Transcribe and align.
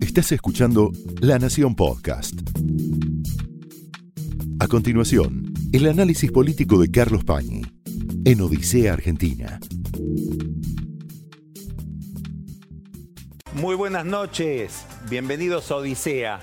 Estás 0.00 0.30
escuchando 0.32 0.92
La 1.20 1.38
Nación 1.38 1.74
Podcast. 1.74 2.34
A 4.60 4.68
continuación, 4.68 5.52
el 5.72 5.88
análisis 5.88 6.30
político 6.30 6.78
de 6.78 6.90
Carlos 6.90 7.24
Pañi 7.24 7.62
en 8.24 8.40
Odisea 8.40 8.92
Argentina. 8.92 9.58
Muy 13.54 13.74
buenas 13.74 14.04
noches, 14.04 14.84
bienvenidos 15.08 15.70
a 15.70 15.76
Odisea. 15.76 16.40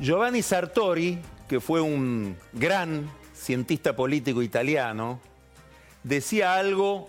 Giovanni 0.00 0.42
Sartori, 0.42 1.18
que 1.48 1.60
fue 1.60 1.80
un 1.80 2.36
gran 2.52 3.08
cientista 3.34 3.96
político 3.96 4.42
italiano, 4.42 5.20
decía 6.02 6.56
algo 6.56 7.08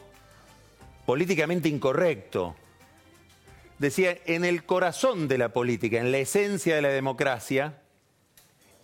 políticamente 1.05 1.67
incorrecto. 1.67 2.55
Decía, 3.81 4.15
en 4.27 4.45
el 4.45 4.63
corazón 4.63 5.27
de 5.27 5.39
la 5.39 5.53
política, 5.53 5.97
en 5.97 6.11
la 6.11 6.19
esencia 6.19 6.75
de 6.75 6.83
la 6.83 6.89
democracia, 6.89 7.81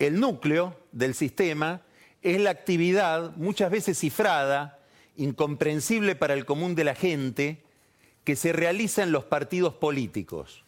el 0.00 0.18
núcleo 0.18 0.76
del 0.90 1.14
sistema 1.14 1.82
es 2.20 2.40
la 2.40 2.50
actividad, 2.50 3.36
muchas 3.36 3.70
veces 3.70 3.96
cifrada, 3.96 4.80
incomprensible 5.14 6.16
para 6.16 6.34
el 6.34 6.44
común 6.44 6.74
de 6.74 6.82
la 6.82 6.96
gente, 6.96 7.62
que 8.24 8.34
se 8.34 8.52
realiza 8.52 9.04
en 9.04 9.12
los 9.12 9.22
partidos 9.22 9.74
políticos. 9.74 10.64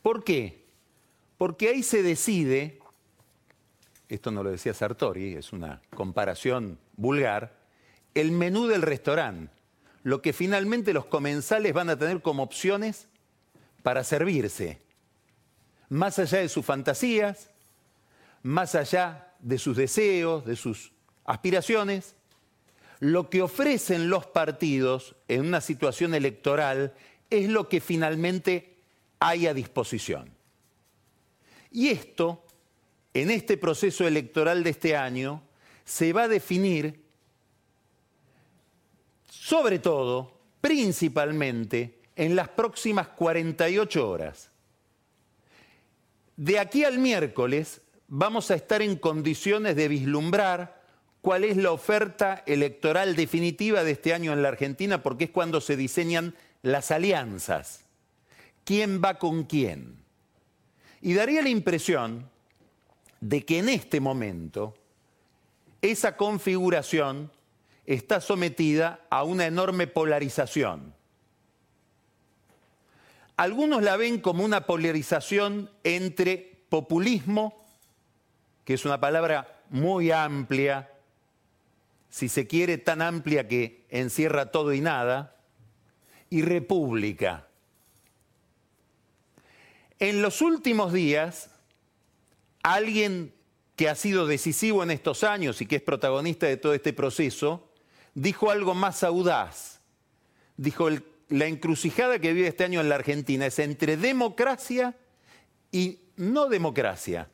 ¿Por 0.00 0.24
qué? 0.24 0.64
Porque 1.36 1.68
ahí 1.68 1.82
se 1.82 2.02
decide, 2.02 2.78
esto 4.08 4.30
no 4.30 4.42
lo 4.42 4.50
decía 4.50 4.72
Sartori, 4.72 5.34
es 5.34 5.52
una 5.52 5.82
comparación 5.94 6.78
vulgar, 6.96 7.54
el 8.14 8.32
menú 8.32 8.66
del 8.66 8.80
restaurante, 8.80 9.52
lo 10.04 10.22
que 10.22 10.32
finalmente 10.32 10.94
los 10.94 11.04
comensales 11.04 11.74
van 11.74 11.90
a 11.90 11.98
tener 11.98 12.22
como 12.22 12.42
opciones 12.42 13.09
para 13.82 14.04
servirse, 14.04 14.80
más 15.88 16.18
allá 16.18 16.38
de 16.38 16.48
sus 16.48 16.64
fantasías, 16.64 17.50
más 18.42 18.74
allá 18.74 19.34
de 19.40 19.58
sus 19.58 19.76
deseos, 19.76 20.44
de 20.44 20.56
sus 20.56 20.92
aspiraciones, 21.24 22.14
lo 23.00 23.30
que 23.30 23.42
ofrecen 23.42 24.10
los 24.10 24.26
partidos 24.26 25.16
en 25.28 25.46
una 25.46 25.60
situación 25.60 26.14
electoral 26.14 26.94
es 27.30 27.48
lo 27.48 27.68
que 27.68 27.80
finalmente 27.80 28.76
hay 29.18 29.46
a 29.46 29.54
disposición. 29.54 30.30
Y 31.70 31.88
esto, 31.88 32.44
en 33.14 33.30
este 33.30 33.56
proceso 33.56 34.06
electoral 34.06 34.62
de 34.62 34.70
este 34.70 34.96
año, 34.96 35.42
se 35.84 36.12
va 36.12 36.24
a 36.24 36.28
definir 36.28 37.00
sobre 39.50 39.78
todo, 39.78 40.38
principalmente, 40.60 41.99
en 42.20 42.36
las 42.36 42.50
próximas 42.50 43.08
48 43.08 44.06
horas. 44.06 44.50
De 46.36 46.58
aquí 46.58 46.84
al 46.84 46.98
miércoles 46.98 47.80
vamos 48.08 48.50
a 48.50 48.56
estar 48.56 48.82
en 48.82 48.96
condiciones 48.96 49.74
de 49.74 49.88
vislumbrar 49.88 50.82
cuál 51.22 51.44
es 51.44 51.56
la 51.56 51.72
oferta 51.72 52.44
electoral 52.44 53.16
definitiva 53.16 53.84
de 53.84 53.92
este 53.92 54.12
año 54.12 54.34
en 54.34 54.42
la 54.42 54.48
Argentina, 54.48 55.02
porque 55.02 55.24
es 55.24 55.30
cuando 55.30 55.62
se 55.62 55.78
diseñan 55.78 56.34
las 56.60 56.90
alianzas. 56.90 57.86
¿Quién 58.64 59.00
va 59.02 59.18
con 59.18 59.44
quién? 59.44 59.96
Y 61.00 61.14
daría 61.14 61.40
la 61.40 61.48
impresión 61.48 62.28
de 63.22 63.46
que 63.46 63.60
en 63.60 63.70
este 63.70 63.98
momento 63.98 64.74
esa 65.80 66.18
configuración 66.18 67.32
está 67.86 68.20
sometida 68.20 69.06
a 69.08 69.24
una 69.24 69.46
enorme 69.46 69.86
polarización. 69.86 70.99
Algunos 73.40 73.82
la 73.82 73.96
ven 73.96 74.20
como 74.20 74.44
una 74.44 74.66
polarización 74.66 75.70
entre 75.82 76.62
populismo, 76.68 77.56
que 78.66 78.74
es 78.74 78.84
una 78.84 79.00
palabra 79.00 79.62
muy 79.70 80.10
amplia, 80.10 80.92
si 82.10 82.28
se 82.28 82.46
quiere 82.46 82.76
tan 82.76 83.00
amplia 83.00 83.48
que 83.48 83.86
encierra 83.88 84.50
todo 84.50 84.74
y 84.74 84.82
nada, 84.82 85.36
y 86.28 86.42
república. 86.42 87.48
En 89.98 90.20
los 90.20 90.42
últimos 90.42 90.92
días, 90.92 91.48
alguien 92.62 93.32
que 93.74 93.88
ha 93.88 93.94
sido 93.94 94.26
decisivo 94.26 94.82
en 94.82 94.90
estos 94.90 95.24
años 95.24 95.62
y 95.62 95.66
que 95.66 95.76
es 95.76 95.82
protagonista 95.82 96.46
de 96.46 96.58
todo 96.58 96.74
este 96.74 96.92
proceso, 96.92 97.72
dijo 98.12 98.50
algo 98.50 98.74
más 98.74 99.02
audaz. 99.02 99.80
Dijo, 100.58 100.90
la 101.30 101.46
encrucijada 101.46 102.18
que 102.18 102.32
vive 102.32 102.48
este 102.48 102.64
año 102.64 102.80
en 102.80 102.88
la 102.88 102.96
Argentina 102.96 103.46
es 103.46 103.58
entre 103.58 103.96
democracia 103.96 104.96
y 105.72 106.00
no 106.16 106.48
democracia. 106.48 107.28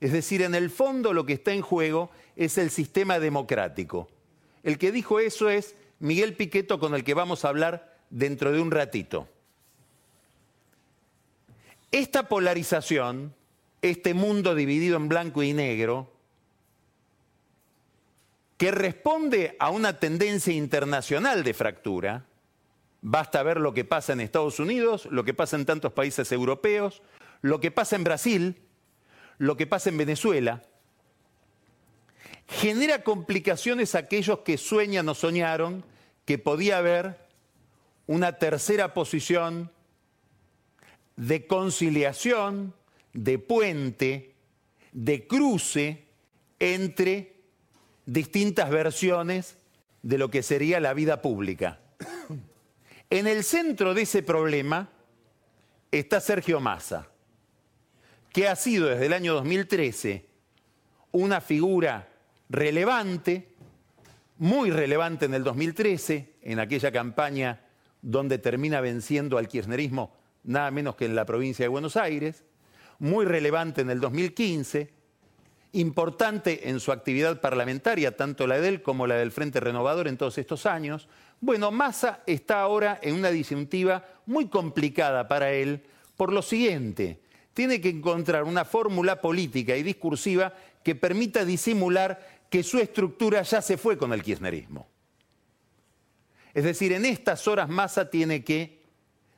Es 0.00 0.12
decir, 0.12 0.42
en 0.42 0.54
el 0.54 0.70
fondo 0.70 1.12
lo 1.12 1.26
que 1.26 1.32
está 1.32 1.52
en 1.52 1.62
juego 1.62 2.10
es 2.36 2.58
el 2.58 2.70
sistema 2.70 3.18
democrático. 3.18 4.08
El 4.62 4.78
que 4.78 4.92
dijo 4.92 5.18
eso 5.18 5.48
es 5.48 5.74
Miguel 5.98 6.34
Piqueto 6.34 6.78
con 6.78 6.94
el 6.94 7.04
que 7.04 7.14
vamos 7.14 7.44
a 7.44 7.48
hablar 7.48 7.98
dentro 8.10 8.52
de 8.52 8.60
un 8.60 8.70
ratito. 8.70 9.28
Esta 11.90 12.28
polarización, 12.28 13.34
este 13.80 14.14
mundo 14.14 14.54
dividido 14.54 14.96
en 14.96 15.08
blanco 15.08 15.42
y 15.42 15.52
negro, 15.52 16.12
que 18.56 18.70
responde 18.70 19.56
a 19.58 19.70
una 19.70 19.98
tendencia 19.98 20.52
internacional 20.52 21.42
de 21.42 21.54
fractura. 21.54 22.26
Basta 23.02 23.42
ver 23.42 23.58
lo 23.60 23.74
que 23.74 23.84
pasa 23.84 24.12
en 24.12 24.20
Estados 24.20 24.60
Unidos, 24.60 25.06
lo 25.10 25.24
que 25.24 25.34
pasa 25.34 25.56
en 25.56 25.66
tantos 25.66 25.92
países 25.92 26.30
europeos, 26.30 27.02
lo 27.40 27.58
que 27.58 27.72
pasa 27.72 27.96
en 27.96 28.04
Brasil, 28.04 28.62
lo 29.38 29.56
que 29.56 29.66
pasa 29.66 29.90
en 29.90 29.98
Venezuela. 29.98 30.62
Genera 32.46 33.02
complicaciones 33.02 33.96
a 33.96 33.98
aquellos 33.98 34.40
que 34.40 34.56
sueñan 34.56 35.08
o 35.08 35.14
soñaron 35.14 35.84
que 36.24 36.38
podía 36.38 36.78
haber 36.78 37.18
una 38.06 38.38
tercera 38.38 38.94
posición 38.94 39.72
de 41.16 41.46
conciliación, 41.48 42.72
de 43.14 43.38
puente, 43.40 44.34
de 44.92 45.26
cruce 45.26 46.04
entre 46.60 47.34
distintas 48.06 48.70
versiones 48.70 49.56
de 50.02 50.18
lo 50.18 50.30
que 50.30 50.44
sería 50.44 50.78
la 50.78 50.94
vida 50.94 51.20
pública. 51.20 51.80
En 53.14 53.26
el 53.26 53.44
centro 53.44 53.92
de 53.92 54.00
ese 54.00 54.22
problema 54.22 54.88
está 55.90 56.18
Sergio 56.18 56.60
Massa, 56.60 57.08
que 58.32 58.48
ha 58.48 58.56
sido 58.56 58.88
desde 58.88 59.04
el 59.04 59.12
año 59.12 59.34
2013 59.34 60.24
una 61.10 61.42
figura 61.42 62.08
relevante, 62.48 63.48
muy 64.38 64.70
relevante 64.70 65.26
en 65.26 65.34
el 65.34 65.44
2013, 65.44 66.36
en 66.40 66.58
aquella 66.58 66.90
campaña 66.90 67.60
donde 68.00 68.38
termina 68.38 68.80
venciendo 68.80 69.36
al 69.36 69.46
kirchnerismo 69.46 70.16
nada 70.42 70.70
menos 70.70 70.96
que 70.96 71.04
en 71.04 71.14
la 71.14 71.26
provincia 71.26 71.66
de 71.66 71.68
Buenos 71.68 71.98
Aires, 71.98 72.44
muy 72.98 73.26
relevante 73.26 73.82
en 73.82 73.90
el 73.90 74.00
2015, 74.00 74.90
importante 75.72 76.68
en 76.68 76.80
su 76.80 76.92
actividad 76.92 77.40
parlamentaria, 77.40 78.16
tanto 78.16 78.46
la 78.46 78.60
de 78.60 78.68
él 78.68 78.82
como 78.82 79.06
la 79.06 79.16
del 79.16 79.32
Frente 79.32 79.60
Renovador 79.60 80.06
en 80.06 80.18
todos 80.18 80.38
estos 80.38 80.66
años. 80.66 81.08
Bueno, 81.40 81.70
Massa 81.70 82.22
está 82.26 82.60
ahora 82.60 82.98
en 83.02 83.14
una 83.14 83.30
disyuntiva 83.30 84.06
muy 84.26 84.48
complicada 84.48 85.28
para 85.28 85.52
él 85.52 85.82
por 86.16 86.32
lo 86.32 86.42
siguiente. 86.42 87.20
Tiene 87.54 87.80
que 87.80 87.88
encontrar 87.88 88.44
una 88.44 88.64
fórmula 88.64 89.20
política 89.20 89.76
y 89.76 89.82
discursiva 89.82 90.52
que 90.82 90.94
permita 90.94 91.44
disimular 91.44 92.42
que 92.50 92.62
su 92.62 92.78
estructura 92.78 93.42
ya 93.42 93.62
se 93.62 93.78
fue 93.78 93.96
con 93.96 94.12
el 94.12 94.22
kirchnerismo. 94.22 94.86
Es 96.54 96.64
decir, 96.64 96.92
en 96.92 97.06
estas 97.06 97.48
horas 97.48 97.68
Massa 97.68 98.10
tiene 98.10 98.44
que 98.44 98.82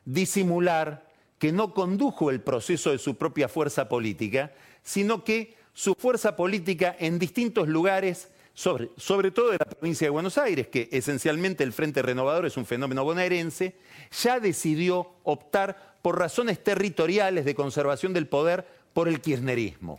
disimular 0.05 1.09
que 1.39 1.53
no 1.53 1.75
condujo 1.75 2.31
el 2.31 2.41
proceso 2.41 2.91
de 2.91 2.98
su 2.98 3.16
propia 3.16 3.48
fuerza 3.48 3.89
política, 3.89 4.53
sino 4.83 5.25
que 5.25 5.57
su 5.74 5.94
fuerza 5.97 6.36
política 6.36 6.97
en 6.98 7.18
distintos 7.18 7.68
lugares, 7.68 8.28
sobre, 8.54 9.30
todo 9.32 9.53
en 9.53 9.59
la 9.59 9.66
provincia 9.66 10.06
de 10.06 10.10
Buenos 10.10 10.38
Aires, 10.38 10.68
que 10.68 10.88
esencialmente 10.92 11.65
el 11.65 11.72
Frente 11.72 12.00
Renovador 12.00 12.47
es 12.47 12.56
un 12.56 12.65
fenómeno 12.65 13.03
bonaerense, 13.03 13.74
ya 14.22 14.38
decidió 14.38 15.10
optar 15.24 15.97
por 16.00 16.18
razones 16.18 16.62
territoriales 16.62 17.44
de 17.44 17.56
conservación 17.56 18.12
del 18.12 18.28
poder 18.28 18.65
por 18.92 19.09
el 19.09 19.21
kirchnerismo. 19.21 19.98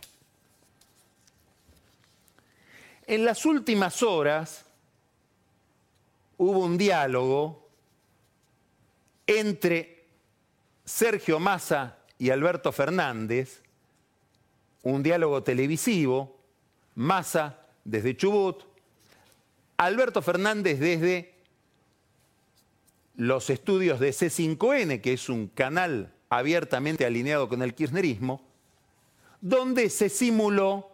En 3.06 3.24
las 3.24 3.44
últimas 3.44 4.02
horas 4.02 4.64
hubo 6.38 6.60
un 6.60 6.78
diálogo 6.78 7.68
entre 9.26 10.06
Sergio 10.84 11.38
Massa 11.38 11.98
y 12.18 12.30
Alberto 12.30 12.72
Fernández, 12.72 13.60
un 14.92 15.02
diálogo 15.02 15.42
televisivo, 15.42 16.36
Massa 16.94 17.58
desde 17.84 18.16
Chubut, 18.16 18.62
Alberto 19.76 20.22
Fernández 20.22 20.78
desde 20.78 21.34
los 23.16 23.50
estudios 23.50 23.98
de 23.98 24.10
C5N, 24.10 25.00
que 25.00 25.12
es 25.12 25.28
un 25.28 25.48
canal 25.48 26.12
abiertamente 26.28 27.04
alineado 27.04 27.48
con 27.48 27.62
el 27.62 27.74
kirchnerismo, 27.74 28.42
donde 29.40 29.90
se 29.90 30.08
simuló 30.08 30.88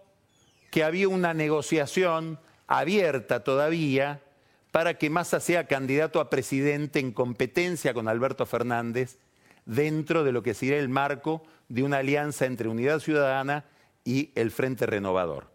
que 0.70 0.84
había 0.84 1.08
una 1.08 1.34
negociación 1.34 2.38
abierta 2.66 3.44
todavía 3.44 4.22
para 4.70 4.96
que 4.96 5.10
Massa 5.10 5.38
sea 5.38 5.66
candidato 5.66 6.18
a 6.18 6.30
presidente 6.30 6.98
en 6.98 7.12
competencia 7.12 7.92
con 7.92 8.08
Alberto 8.08 8.46
Fernández 8.46 9.18
dentro 9.66 10.24
de 10.24 10.32
lo 10.32 10.42
que 10.42 10.54
sería 10.54 10.78
el 10.78 10.88
marco 10.88 11.42
de 11.68 11.82
una 11.82 11.98
alianza 11.98 12.46
entre 12.46 12.68
Unidad 12.68 13.00
Ciudadana 13.00 13.66
y 14.04 14.30
el 14.34 14.50
Frente 14.50 14.86
Renovador. 14.86 15.50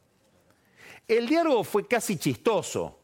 El 1.08 1.28
diálogo 1.28 1.64
fue 1.64 1.88
casi 1.88 2.18
chistoso. 2.18 3.00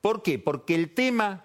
¿Por 0.00 0.22
qué? 0.22 0.38
Porque 0.38 0.74
el 0.74 0.94
tema 0.94 1.44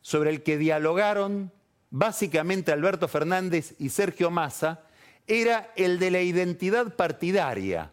sobre 0.00 0.30
el 0.30 0.42
que 0.42 0.58
dialogaron 0.58 1.52
básicamente 1.90 2.72
Alberto 2.72 3.08
Fernández 3.08 3.74
y 3.78 3.90
Sergio 3.90 4.30
Massa 4.30 4.86
era 5.26 5.72
el 5.76 5.98
de 5.98 6.10
la 6.10 6.22
identidad 6.22 6.96
partidaria. 6.96 7.92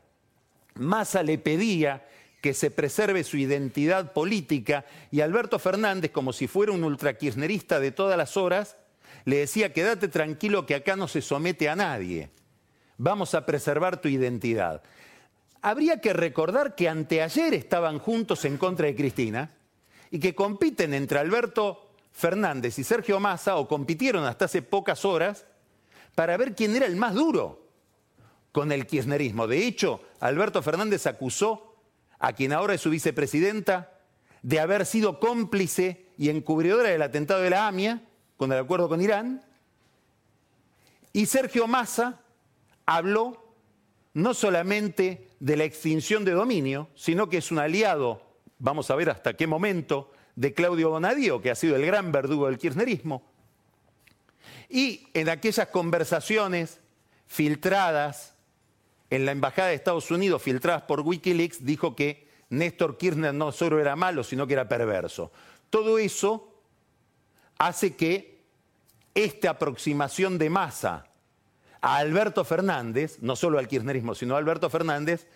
Massa 0.75 1.21
le 1.23 1.37
pedía 1.37 2.07
que 2.41 2.53
se 2.53 2.71
preserve 2.71 3.23
su 3.23 3.37
identidad 3.37 4.13
política 4.13 4.85
y 5.11 5.21
Alberto 5.21 5.59
Fernández, 5.59 6.11
como 6.11 6.31
si 6.31 6.47
fuera 6.47 6.71
un 6.71 6.83
ultrakirchnerista 6.83 7.79
de 7.79 7.91
todas 7.91 8.17
las 8.17 8.37
horas, 8.37 8.77
le 9.25 9.37
decía, 9.37 9.73
quédate 9.73 10.07
tranquilo 10.07 10.65
que 10.65 10.75
acá 10.75 10.95
no 10.95 11.07
se 11.07 11.21
somete 11.21 11.67
a 11.67 11.75
nadie, 11.75 12.29
vamos 12.99 13.33
a 13.33 13.45
preservar 13.45 13.99
tu 13.99 14.07
identidad. 14.07 14.83
Habría 15.61 15.99
que 15.99 16.13
recordar 16.13 16.75
que 16.75 16.87
anteayer 16.87 17.53
estaban 17.53 17.97
juntos 17.97 18.45
en 18.45 18.57
contra 18.57 18.85
de 18.85 18.95
Cristina 18.95 19.51
y 20.11 20.19
que 20.19 20.35
compiten 20.35 20.93
entre 20.93 21.17
Alberto 21.19 21.89
Fernández 22.11 22.77
y 22.77 22.83
Sergio 22.83 23.19
Massa, 23.19 23.55
o 23.55 23.67
compitieron 23.67 24.25
hasta 24.25 24.45
hace 24.45 24.61
pocas 24.61 25.05
horas, 25.05 25.45
para 26.15 26.35
ver 26.37 26.55
quién 26.55 26.75
era 26.75 26.85
el 26.85 26.97
más 26.97 27.13
duro 27.13 27.67
con 28.51 28.71
el 28.71 28.85
kirchnerismo. 28.85 29.47
De 29.47 29.65
hecho, 29.65 30.01
Alberto 30.19 30.61
Fernández 30.61 31.07
acusó 31.07 31.75
a 32.19 32.33
quien 32.33 32.51
ahora 32.51 32.73
es 32.73 32.81
su 32.81 32.89
vicepresidenta, 32.89 33.93
de 34.41 34.59
haber 34.59 34.85
sido 34.85 35.19
cómplice 35.19 36.07
y 36.17 36.29
encubridora 36.29 36.89
del 36.89 37.01
atentado 37.01 37.41
de 37.41 37.49
la 37.49 37.67
AMIA, 37.67 38.01
con 38.35 38.51
el 38.51 38.59
acuerdo 38.59 38.89
con 38.89 39.01
Irán. 39.01 39.41
Y 41.13 41.25
Sergio 41.27 41.67
Massa 41.67 42.19
habló 42.89 43.37
no 44.15 44.33
solamente 44.33 45.29
de 45.39 45.55
la 45.55 45.63
extinción 45.63 46.25
de 46.25 46.31
dominio, 46.31 46.89
sino 46.95 47.29
que 47.29 47.37
es 47.37 47.51
un 47.51 47.59
aliado, 47.59 48.23
vamos 48.57 48.89
a 48.89 48.95
ver 48.95 49.11
hasta 49.11 49.35
qué 49.35 49.45
momento, 49.45 50.11
de 50.35 50.55
Claudio 50.55 50.89
Bonadío, 50.89 51.39
que 51.39 51.51
ha 51.51 51.55
sido 51.55 51.75
el 51.75 51.85
gran 51.85 52.11
verdugo 52.11 52.47
del 52.47 52.57
kirchnerismo. 52.57 53.21
Y 54.69 55.07
en 55.13 55.29
aquellas 55.29 55.67
conversaciones 55.67 56.79
filtradas 57.27 58.33
en 59.11 59.25
la 59.25 59.33
Embajada 59.33 59.67
de 59.67 59.75
Estados 59.75 60.09
Unidos, 60.09 60.41
filtradas 60.41 60.81
por 60.83 61.01
Wikileaks, 61.01 61.63
dijo 61.63 61.95
que 61.95 62.27
Néstor 62.49 62.97
Kirchner 62.97 63.35
no 63.35 63.51
solo 63.51 63.79
era 63.79 63.95
malo, 63.95 64.23
sino 64.23 64.47
que 64.47 64.53
era 64.53 64.67
perverso. 64.67 65.31
Todo 65.69 65.99
eso 65.99 66.55
hace 67.59 67.95
que 67.95 68.41
esta 69.13 69.51
aproximación 69.51 70.39
de 70.39 70.49
masa 70.49 71.08
a 71.81 71.97
Alberto 71.97 72.43
Fernández, 72.43 73.17
no 73.21 73.35
solo 73.35 73.59
al 73.59 73.67
kirchnerismo, 73.67 74.15
sino 74.15 74.35
a 74.35 74.37
Alberto 74.37 74.69
Fernández, 74.69 75.27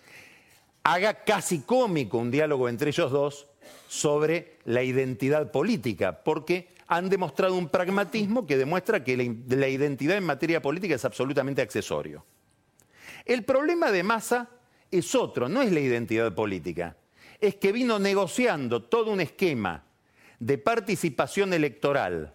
haga 0.82 1.24
casi 1.24 1.60
cómico 1.60 2.18
un 2.18 2.30
diálogo 2.30 2.68
entre 2.68 2.90
ellos 2.90 3.10
dos 3.10 3.46
sobre 3.88 4.58
la 4.64 4.82
identidad 4.82 5.50
política, 5.50 6.22
porque 6.22 6.74
han 6.86 7.08
demostrado 7.08 7.54
un 7.54 7.68
pragmatismo 7.68 8.46
que 8.46 8.58
demuestra 8.58 9.02
que 9.02 9.16
la, 9.16 9.68
identidad 9.68 10.16
en 10.16 10.24
materia 10.24 10.60
política 10.60 10.94
es 10.94 11.04
absolutamente 11.04 11.62
accesorio. 11.62 12.24
El 13.24 13.44
problema 13.44 13.90
de 13.90 14.02
Massa 14.02 14.50
es 14.90 15.14
otro, 15.14 15.48
no 15.48 15.62
es 15.62 15.72
la 15.72 15.80
identidad 15.80 16.34
política, 16.34 16.96
es 17.40 17.54
que 17.56 17.72
vino 17.72 17.98
negociando 17.98 18.82
todo 18.82 19.10
un 19.10 19.20
esquema 19.20 19.84
de 20.38 20.58
participación 20.58 21.54
electoral 21.54 22.34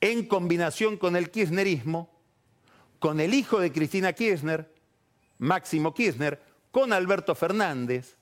en 0.00 0.26
combinación 0.26 0.96
con 0.96 1.16
el 1.16 1.30
kirchnerismo, 1.30 2.10
con 3.04 3.20
el 3.20 3.34
hijo 3.34 3.60
de 3.60 3.70
Cristina 3.70 4.14
Kirchner, 4.14 4.66
Máximo 5.36 5.92
Kirchner, 5.92 6.40
con 6.70 6.90
Alberto 6.90 7.34
Fernández, 7.34 8.16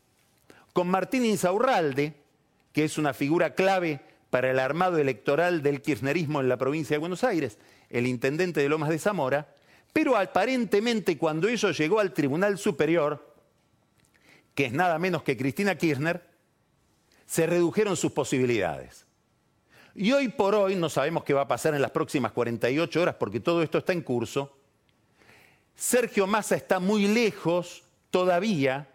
con 0.72 0.88
Martín 0.88 1.24
Insaurralde, 1.24 2.14
que 2.72 2.82
es 2.82 2.98
una 2.98 3.14
figura 3.14 3.54
clave 3.54 4.00
para 4.28 4.50
el 4.50 4.58
armado 4.58 4.98
electoral 4.98 5.62
del 5.62 5.82
kirchnerismo 5.82 6.40
en 6.40 6.48
la 6.48 6.56
provincia 6.56 6.96
de 6.96 6.98
Buenos 6.98 7.22
Aires, 7.22 7.58
el 7.90 8.08
intendente 8.08 8.60
de 8.60 8.68
Lomas 8.68 8.88
de 8.88 8.98
Zamora, 8.98 9.54
pero 9.92 10.16
aparentemente 10.16 11.16
cuando 11.16 11.46
ello 11.46 11.70
llegó 11.70 12.00
al 12.00 12.12
Tribunal 12.12 12.58
Superior, 12.58 13.36
que 14.56 14.64
es 14.64 14.72
nada 14.72 14.98
menos 14.98 15.22
que 15.22 15.36
Cristina 15.36 15.76
Kirchner, 15.76 16.28
se 17.24 17.46
redujeron 17.46 17.96
sus 17.96 18.10
posibilidades. 18.10 19.06
Y 19.94 20.10
hoy 20.10 20.26
por 20.26 20.56
hoy, 20.56 20.74
no 20.74 20.88
sabemos 20.88 21.22
qué 21.22 21.34
va 21.34 21.42
a 21.42 21.48
pasar 21.48 21.72
en 21.76 21.82
las 21.82 21.92
próximas 21.92 22.32
48 22.32 23.00
horas 23.00 23.14
porque 23.14 23.38
todo 23.38 23.62
esto 23.62 23.78
está 23.78 23.92
en 23.92 24.02
curso, 24.02 24.56
Sergio 25.82 26.28
Massa 26.28 26.54
está 26.54 26.78
muy 26.78 27.08
lejos 27.08 27.82
todavía 28.12 28.88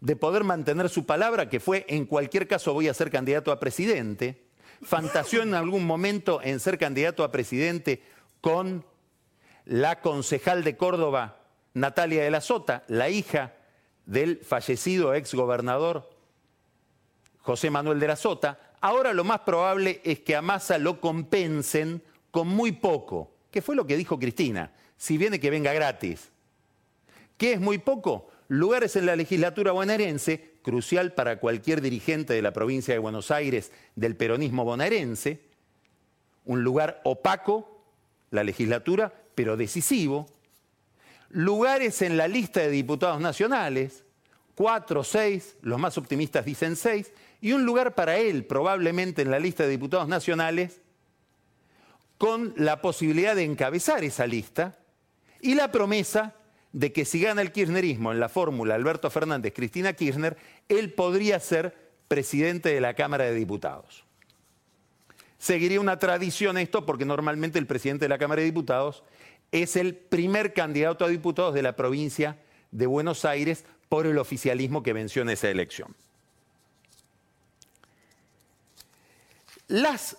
de 0.00 0.16
poder 0.16 0.42
mantener 0.42 0.88
su 0.88 1.04
palabra, 1.04 1.50
que 1.50 1.60
fue 1.60 1.84
en 1.86 2.06
cualquier 2.06 2.48
caso 2.48 2.72
voy 2.72 2.88
a 2.88 2.94
ser 2.94 3.10
candidato 3.10 3.52
a 3.52 3.60
presidente, 3.60 4.42
fantaseó 4.80 5.42
en 5.42 5.52
algún 5.52 5.84
momento 5.84 6.40
en 6.42 6.60
ser 6.60 6.78
candidato 6.78 7.24
a 7.24 7.30
presidente 7.30 8.02
con 8.40 8.86
la 9.66 10.00
concejal 10.00 10.64
de 10.64 10.78
Córdoba, 10.78 11.42
Natalia 11.74 12.24
de 12.24 12.30
la 12.30 12.40
Sota, 12.40 12.84
la 12.88 13.10
hija 13.10 13.52
del 14.06 14.38
fallecido 14.38 15.12
ex 15.12 15.34
gobernador 15.34 16.08
José 17.40 17.68
Manuel 17.68 18.00
de 18.00 18.08
la 18.08 18.16
Sota. 18.16 18.72
Ahora 18.80 19.12
lo 19.12 19.24
más 19.24 19.40
probable 19.40 20.00
es 20.04 20.20
que 20.20 20.36
a 20.36 20.40
Massa 20.40 20.78
lo 20.78 21.02
compensen 21.02 22.02
con 22.30 22.48
muy 22.48 22.72
poco, 22.72 23.34
que 23.50 23.60
fue 23.60 23.76
lo 23.76 23.86
que 23.86 23.98
dijo 23.98 24.18
Cristina, 24.18 24.72
si 25.04 25.18
viene 25.18 25.38
que 25.38 25.50
venga 25.50 25.74
gratis. 25.74 26.30
¿Qué 27.36 27.52
es 27.52 27.60
muy 27.60 27.76
poco? 27.76 28.30
Lugares 28.48 28.96
en 28.96 29.04
la 29.04 29.16
legislatura 29.16 29.72
bonaerense, 29.72 30.52
crucial 30.62 31.12
para 31.12 31.40
cualquier 31.40 31.82
dirigente 31.82 32.32
de 32.32 32.40
la 32.40 32.54
provincia 32.54 32.94
de 32.94 33.00
Buenos 33.00 33.30
Aires 33.30 33.70
del 33.96 34.16
peronismo 34.16 34.64
bonaerense, 34.64 35.42
un 36.46 36.64
lugar 36.64 37.02
opaco, 37.04 37.84
la 38.30 38.44
legislatura, 38.44 39.12
pero 39.34 39.58
decisivo, 39.58 40.24
lugares 41.28 42.00
en 42.00 42.16
la 42.16 42.26
lista 42.26 42.60
de 42.60 42.70
diputados 42.70 43.20
nacionales, 43.20 44.04
cuatro, 44.54 45.04
seis, 45.04 45.58
los 45.60 45.78
más 45.78 45.98
optimistas 45.98 46.46
dicen 46.46 46.76
seis, 46.76 47.12
y 47.42 47.52
un 47.52 47.66
lugar 47.66 47.94
para 47.94 48.16
él 48.16 48.46
probablemente 48.46 49.20
en 49.20 49.30
la 49.30 49.38
lista 49.38 49.64
de 49.64 49.68
diputados 49.68 50.08
nacionales, 50.08 50.80
con 52.16 52.54
la 52.56 52.80
posibilidad 52.80 53.36
de 53.36 53.44
encabezar 53.44 54.02
esa 54.02 54.26
lista 54.26 54.78
y 55.44 55.54
la 55.54 55.70
promesa 55.70 56.34
de 56.72 56.90
que 56.90 57.04
si 57.04 57.20
gana 57.20 57.42
el 57.42 57.52
kirchnerismo 57.52 58.12
en 58.12 58.18
la 58.18 58.30
fórmula 58.30 58.74
Alberto 58.74 59.10
Fernández, 59.10 59.52
Cristina 59.54 59.92
Kirchner, 59.92 60.38
él 60.70 60.94
podría 60.94 61.38
ser 61.38 61.76
presidente 62.08 62.70
de 62.70 62.80
la 62.80 62.94
Cámara 62.94 63.24
de 63.24 63.34
Diputados. 63.34 64.04
Seguiría 65.38 65.82
una 65.82 65.98
tradición 65.98 66.56
esto 66.56 66.86
porque 66.86 67.04
normalmente 67.04 67.58
el 67.58 67.66
presidente 67.66 68.06
de 68.06 68.08
la 68.08 68.16
Cámara 68.16 68.40
de 68.40 68.46
Diputados 68.46 69.04
es 69.52 69.76
el 69.76 69.94
primer 69.94 70.54
candidato 70.54 71.04
a 71.04 71.08
diputados 71.08 71.52
de 71.52 71.62
la 71.62 71.76
provincia 71.76 72.38
de 72.70 72.86
Buenos 72.86 73.26
Aires 73.26 73.66
por 73.90 74.06
el 74.06 74.16
oficialismo 74.16 74.82
que 74.82 74.94
venció 74.94 75.20
en 75.20 75.28
esa 75.28 75.50
elección. 75.50 75.94
Las 79.68 80.16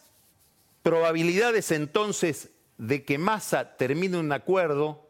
probabilidades 0.83 1.71
entonces 1.71 2.51
de 2.77 3.03
que 3.03 3.17
Massa 3.17 3.75
termine 3.75 4.19
un 4.19 4.31
acuerdo 4.31 5.04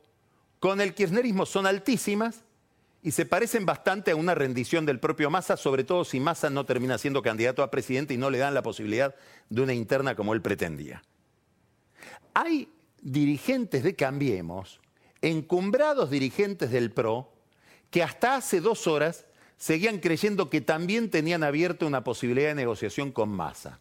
con 0.65 0.81
el 0.81 0.95
kirchnerismo 0.95 1.45
son 1.45 1.67
altísimas 1.67 2.41
y 3.03 3.11
se 3.11 3.27
parecen 3.27 3.67
bastante 3.67 4.09
a 4.09 4.15
una 4.15 4.33
rendición 4.33 4.83
del 4.83 4.99
propio 4.99 5.29
Massa, 5.29 5.57
sobre 5.57 5.83
todo 5.83 6.03
si 6.03 6.19
Massa 6.19 6.49
no 6.49 6.65
termina 6.65 6.97
siendo 6.97 7.21
candidato 7.21 7.61
a 7.61 7.69
presidente 7.69 8.15
y 8.15 8.17
no 8.17 8.31
le 8.31 8.39
dan 8.39 8.55
la 8.55 8.63
posibilidad 8.63 9.13
de 9.47 9.61
una 9.61 9.75
interna 9.75 10.15
como 10.15 10.33
él 10.33 10.41
pretendía. 10.41 11.03
Hay 12.33 12.67
dirigentes 12.99 13.83
de 13.83 13.95
Cambiemos, 13.95 14.79
encumbrados 15.21 16.09
dirigentes 16.09 16.71
del 16.71 16.89
PRO, 16.89 17.31
que 17.91 18.01
hasta 18.01 18.35
hace 18.35 18.59
dos 18.59 18.87
horas 18.87 19.27
seguían 19.57 19.99
creyendo 19.99 20.49
que 20.49 20.61
también 20.61 21.11
tenían 21.11 21.43
abierta 21.43 21.85
una 21.85 22.03
posibilidad 22.03 22.47
de 22.47 22.55
negociación 22.55 23.11
con 23.11 23.29
Massa. 23.29 23.79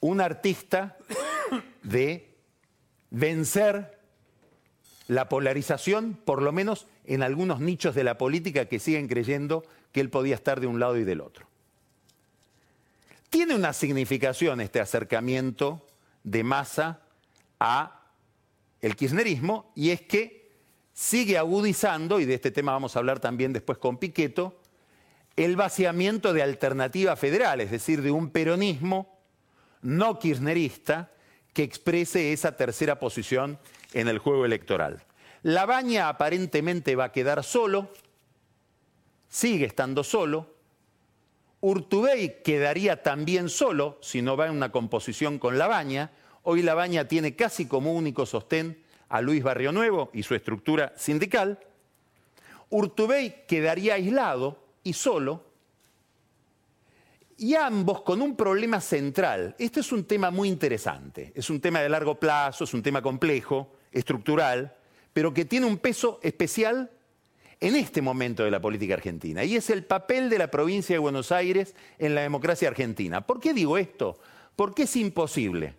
Un 0.00 0.20
artista 0.20 0.96
de 1.84 2.28
vencer 3.08 3.91
la 5.08 5.28
polarización, 5.28 6.18
por 6.24 6.42
lo 6.42 6.52
menos 6.52 6.86
en 7.04 7.22
algunos 7.22 7.60
nichos 7.60 7.94
de 7.94 8.04
la 8.04 8.18
política 8.18 8.66
que 8.66 8.78
siguen 8.78 9.08
creyendo 9.08 9.64
que 9.90 10.00
él 10.00 10.10
podía 10.10 10.34
estar 10.34 10.60
de 10.60 10.66
un 10.66 10.80
lado 10.80 10.96
y 10.96 11.04
del 11.04 11.20
otro. 11.20 11.46
Tiene 13.30 13.54
una 13.54 13.72
significación 13.72 14.60
este 14.60 14.80
acercamiento 14.80 15.86
de 16.22 16.44
masa 16.44 17.00
a 17.58 18.02
el 18.80 18.96
kirchnerismo 18.96 19.72
y 19.74 19.90
es 19.90 20.02
que 20.02 20.50
sigue 20.92 21.38
agudizando, 21.38 22.20
y 22.20 22.26
de 22.26 22.34
este 22.34 22.50
tema 22.50 22.72
vamos 22.72 22.94
a 22.94 22.98
hablar 22.98 23.20
también 23.20 23.52
después 23.52 23.78
con 23.78 23.96
Piqueto, 23.96 24.60
el 25.36 25.56
vaciamiento 25.56 26.32
de 26.34 26.42
alternativa 26.42 27.16
federal, 27.16 27.60
es 27.60 27.70
decir, 27.70 28.02
de 28.02 28.10
un 28.10 28.30
peronismo 28.30 29.18
no 29.80 30.18
kirchnerista 30.18 31.10
que 31.54 31.62
exprese 31.62 32.32
esa 32.32 32.56
tercera 32.56 32.98
posición 32.98 33.58
en 33.94 34.08
el 34.08 34.18
juego 34.18 34.44
electoral. 34.44 35.04
La 35.42 35.66
Baña 35.66 36.08
aparentemente 36.08 36.94
va 36.94 37.04
a 37.04 37.12
quedar 37.12 37.42
solo, 37.42 37.92
sigue 39.28 39.66
estando 39.66 40.04
solo. 40.04 40.54
Urtubey 41.60 42.42
quedaría 42.42 43.02
también 43.02 43.48
solo 43.48 43.98
si 44.02 44.22
no 44.22 44.36
va 44.36 44.46
en 44.46 44.52
una 44.52 44.72
composición 44.72 45.38
con 45.38 45.58
La 45.58 45.66
Baña. 45.66 46.10
Hoy 46.42 46.62
La 46.62 46.74
Baña 46.74 47.06
tiene 47.06 47.34
casi 47.36 47.66
como 47.66 47.92
único 47.92 48.26
sostén 48.26 48.82
a 49.08 49.20
Luis 49.20 49.42
Barrio 49.42 49.72
Nuevo 49.72 50.10
y 50.12 50.22
su 50.22 50.34
estructura 50.34 50.92
sindical. 50.96 51.58
Urtubey 52.70 53.44
quedaría 53.46 53.94
aislado 53.94 54.62
y 54.82 54.94
solo, 54.94 55.52
y 57.36 57.54
ambos 57.54 58.02
con 58.02 58.22
un 58.22 58.36
problema 58.36 58.80
central. 58.80 59.54
Este 59.58 59.80
es 59.80 59.92
un 59.92 60.04
tema 60.04 60.30
muy 60.30 60.48
interesante, 60.48 61.32
es 61.34 61.50
un 61.50 61.60
tema 61.60 61.80
de 61.80 61.88
largo 61.88 62.14
plazo, 62.18 62.64
es 62.64 62.72
un 62.72 62.82
tema 62.82 63.02
complejo, 63.02 63.72
estructural, 63.92 64.76
pero 65.12 65.32
que 65.34 65.44
tiene 65.44 65.66
un 65.66 65.78
peso 65.78 66.18
especial 66.22 66.90
en 67.60 67.76
este 67.76 68.02
momento 68.02 68.42
de 68.42 68.50
la 68.50 68.60
política 68.60 68.94
argentina, 68.94 69.44
y 69.44 69.54
es 69.54 69.70
el 69.70 69.84
papel 69.84 70.28
de 70.28 70.38
la 70.38 70.50
provincia 70.50 70.96
de 70.96 70.98
Buenos 70.98 71.30
Aires 71.30 71.76
en 71.98 72.14
la 72.14 72.22
democracia 72.22 72.68
argentina. 72.68 73.24
¿Por 73.24 73.38
qué 73.38 73.54
digo 73.54 73.78
esto? 73.78 74.18
Porque 74.56 74.82
es 74.82 74.96
imposible, 74.96 75.74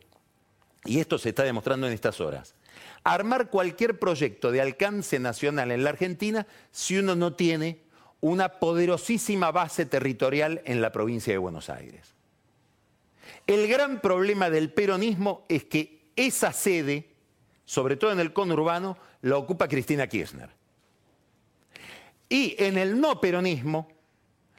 y 0.86 1.00
esto 1.00 1.18
se 1.18 1.30
está 1.30 1.44
demostrando 1.44 1.88
en 1.88 1.94
estas 1.94 2.22
horas, 2.22 2.56
armar 3.04 3.50
cualquier 3.50 4.00
proyecto 4.00 4.52
de 4.52 4.62
alcance 4.62 5.20
nacional 5.20 5.72
en 5.72 5.84
la 5.84 5.90
Argentina 5.90 6.48
si 6.72 6.98
uno 6.98 7.16
no 7.16 7.34
tiene 7.34 7.80
una 8.22 8.60
poderosísima 8.60 9.52
base 9.52 9.86
territorial 9.86 10.62
en 10.64 10.82
la 10.82 10.94
provincia 10.94 11.34
de 11.34 11.38
Buenos 11.38 11.70
Aires. 11.70 12.14
El 13.46 13.68
gran 13.68 14.00
problema 14.00 14.50
del 14.50 14.72
peronismo 14.72 15.46
es 15.50 15.66
que 15.66 16.06
esa 16.16 16.54
sede, 16.54 17.10
sobre 17.66 17.96
todo 17.96 18.12
en 18.12 18.20
el 18.20 18.34
conurbano, 18.34 18.98
la 19.22 19.38
ocupa 19.38 19.68
Cristina 19.68 20.08
Kirchner. 20.08 20.50
Y 22.30 22.56
en 22.58 22.78
el 22.78 23.00
no 23.00 23.22
peronismo, 23.22 23.90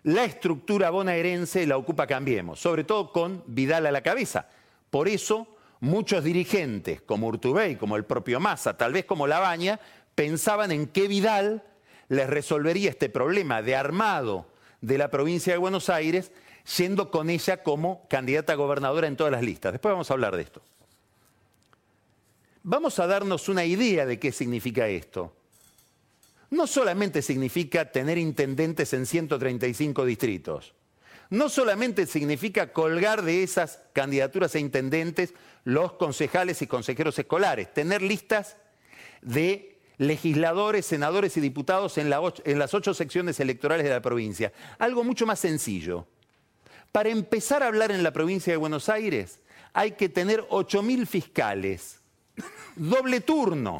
la 0.04 0.25
estructura 0.25 0.90
bonaerense 0.90 1.66
la 1.66 1.76
ocupa 1.76 2.06
Cambiemos, 2.06 2.61
sobre 2.61 2.84
todo 2.84 3.11
con 3.11 3.42
Vidal 3.46 3.87
a 3.87 3.92
la 3.92 4.02
cabeza. 4.02 4.49
Por 4.90 5.08
eso, 5.08 5.49
muchos 5.80 6.23
dirigentes, 6.23 7.00
como 7.02 7.26
Urtubey, 7.28 7.76
como 7.76 7.96
el 7.96 8.04
propio 8.04 8.38
Massa, 8.38 8.76
tal 8.76 8.92
vez 8.92 9.06
como 9.06 9.26
Labaña, 9.26 9.80
pensaban 10.14 10.73
en 10.73 10.87
qué 10.87 11.08
Vidal 11.08 11.64
les 12.08 12.28
resolvería 12.28 12.90
este 12.90 13.08
problema 13.08 13.62
de 13.62 13.76
armado 13.76 14.46
de 14.80 14.99
la 14.99 15.11
provincia 15.11 15.52
de 15.52 15.58
Buenos 15.58 15.88
Aires, 15.88 16.32
siendo 16.64 17.11
con 17.11 17.30
ella 17.30 17.62
como 17.62 18.06
candidata 18.08 18.52
a 18.52 18.56
gobernadora 18.56 19.06
en 19.06 19.16
todas 19.16 19.32
las 19.32 19.42
listas. 19.42 19.73
Después 19.73 19.92
vamos 19.92 20.11
a 20.11 20.14
hablar 20.14 20.37
de 20.37 20.42
esto. 20.42 20.62
Vamos 22.66 22.99
a 22.99 23.06
darnos 23.06 23.50
una 23.50 23.66
idea 23.66 24.06
de 24.06 24.18
qué 24.18 24.33
significa 24.33 24.88
esto. 24.88 25.37
No 26.49 26.66
solamente 26.66 27.21
significa 27.21 27.92
tener 27.92 28.16
intendentes 28.16 28.94
en 28.94 29.04
135 29.04 30.04
distritos, 30.06 30.75
no 31.28 31.50
solamente 31.50 32.06
significa 32.06 32.73
colgar 32.73 33.23
de 33.23 33.42
esas 33.42 33.80
candidaturas 33.92 34.54
a 34.54 34.61
intendentes 34.61 35.35
los 35.64 35.92
concejales 35.92 36.62
y 36.62 36.66
consejeros 36.66 37.18
escolares, 37.18 37.75
tener 37.75 38.00
listas 38.00 38.56
de 39.21 39.78
legisladores, 39.99 40.87
senadores 40.87 41.37
y 41.37 41.42
diputados 41.42 41.99
en, 41.99 42.09
las 42.09 42.73
ocho 42.73 42.94
secciones 42.94 43.40
electorales 43.40 43.85
de 43.85 43.90
la 43.90 44.00
provincia. 44.00 44.54
Algo 44.78 45.04
mucho 45.04 45.26
más 45.26 45.38
sencillo. 45.38 46.06
Para 46.92 47.11
empezar 47.11 47.62
a 47.62 47.66
hablar 47.66 47.90
en 47.90 48.02
la 48.02 48.12
provincia 48.12 48.54
de 48.54 48.56
Buenos 48.56 48.88
Aires 48.88 49.40
hay 49.75 49.92
que 49.92 50.09
tener 50.09 50.40
8.000 50.49 51.06
fiscales, 51.06 52.00
doble 52.76 53.20
turno. 53.20 53.78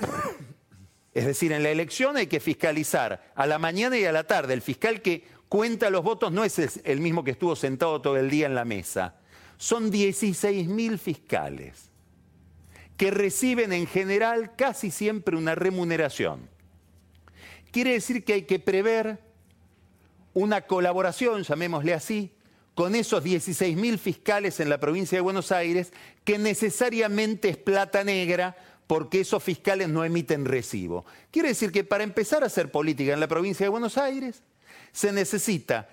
Es 1.13 1.27
decir, 1.27 1.53
en 1.53 1.63
la 1.63 1.71
elección 1.71 2.17
hay 2.17 2.27
que 2.27 2.41
fiscalizar 2.41 3.33
a 3.35 3.47
la 3.47 3.59
mañana 3.59 3.97
y 3.97 4.05
a 4.05 4.13
la 4.13 4.25
tarde. 4.25 4.55
El 4.55 4.63
fiscal 4.63 5.01
que 5.01 5.25
cuenta 5.49 5.91
los 5.91 6.03
votos 6.03 6.33
no 6.33 6.45
es 6.45 6.81
el 6.85 7.01
mismo 7.01 7.23
que 7.23 7.33
estuvo 7.33 7.55
sentado 7.55 8.01
todo 8.01 8.17
el 8.17 8.31
día 8.31 8.47
en 8.47 8.55
la 8.55 8.65
mesa. 8.65 9.17
Son 9.57 9.93
16.000 9.93 10.99
fiscales 10.99 11.91
que 12.97 13.11
reciben 13.11 13.73
en 13.73 13.87
general 13.87 14.55
casi 14.57 14.91
siempre 14.91 15.37
una 15.37 15.55
remuneración. 15.55 16.49
Quiere 17.71 17.93
decir 17.93 18.25
que 18.25 18.35
hay 18.35 18.43
que 18.43 18.59
prever 18.59 19.21
una 20.33 20.63
colaboración, 20.63 21.43
llamémosle 21.43 21.95
así, 21.95 22.33
con 22.75 22.95
esos 22.95 23.23
16.000 23.23 23.99
fiscales 23.99 24.61
en 24.61 24.69
la 24.69 24.79
provincia 24.79 25.17
de 25.17 25.23
Buenos 25.23 25.53
Aires, 25.53 25.93
que 26.25 26.39
necesariamente 26.39 27.49
es 27.49 27.57
plata 27.57 28.03
negra 28.03 28.57
porque 28.87 29.21
esos 29.21 29.43
fiscales 29.43 29.89
no 29.89 30.05
emiten 30.05 30.45
recibo. 30.45 31.07
Quiere 31.31 31.49
decir 31.49 31.73
que 31.73 31.85
para 31.85 32.05
empezar 32.05 32.43
a 32.43 32.47
hacer 32.47 32.71
política 32.71 33.13
en 33.13 33.21
la 33.21 33.29
provincia 33.29 33.65
de 33.65 33.71
Buenos 33.71 33.97
Aires 33.97 34.43
se 34.93 35.13
necesita 35.13 35.89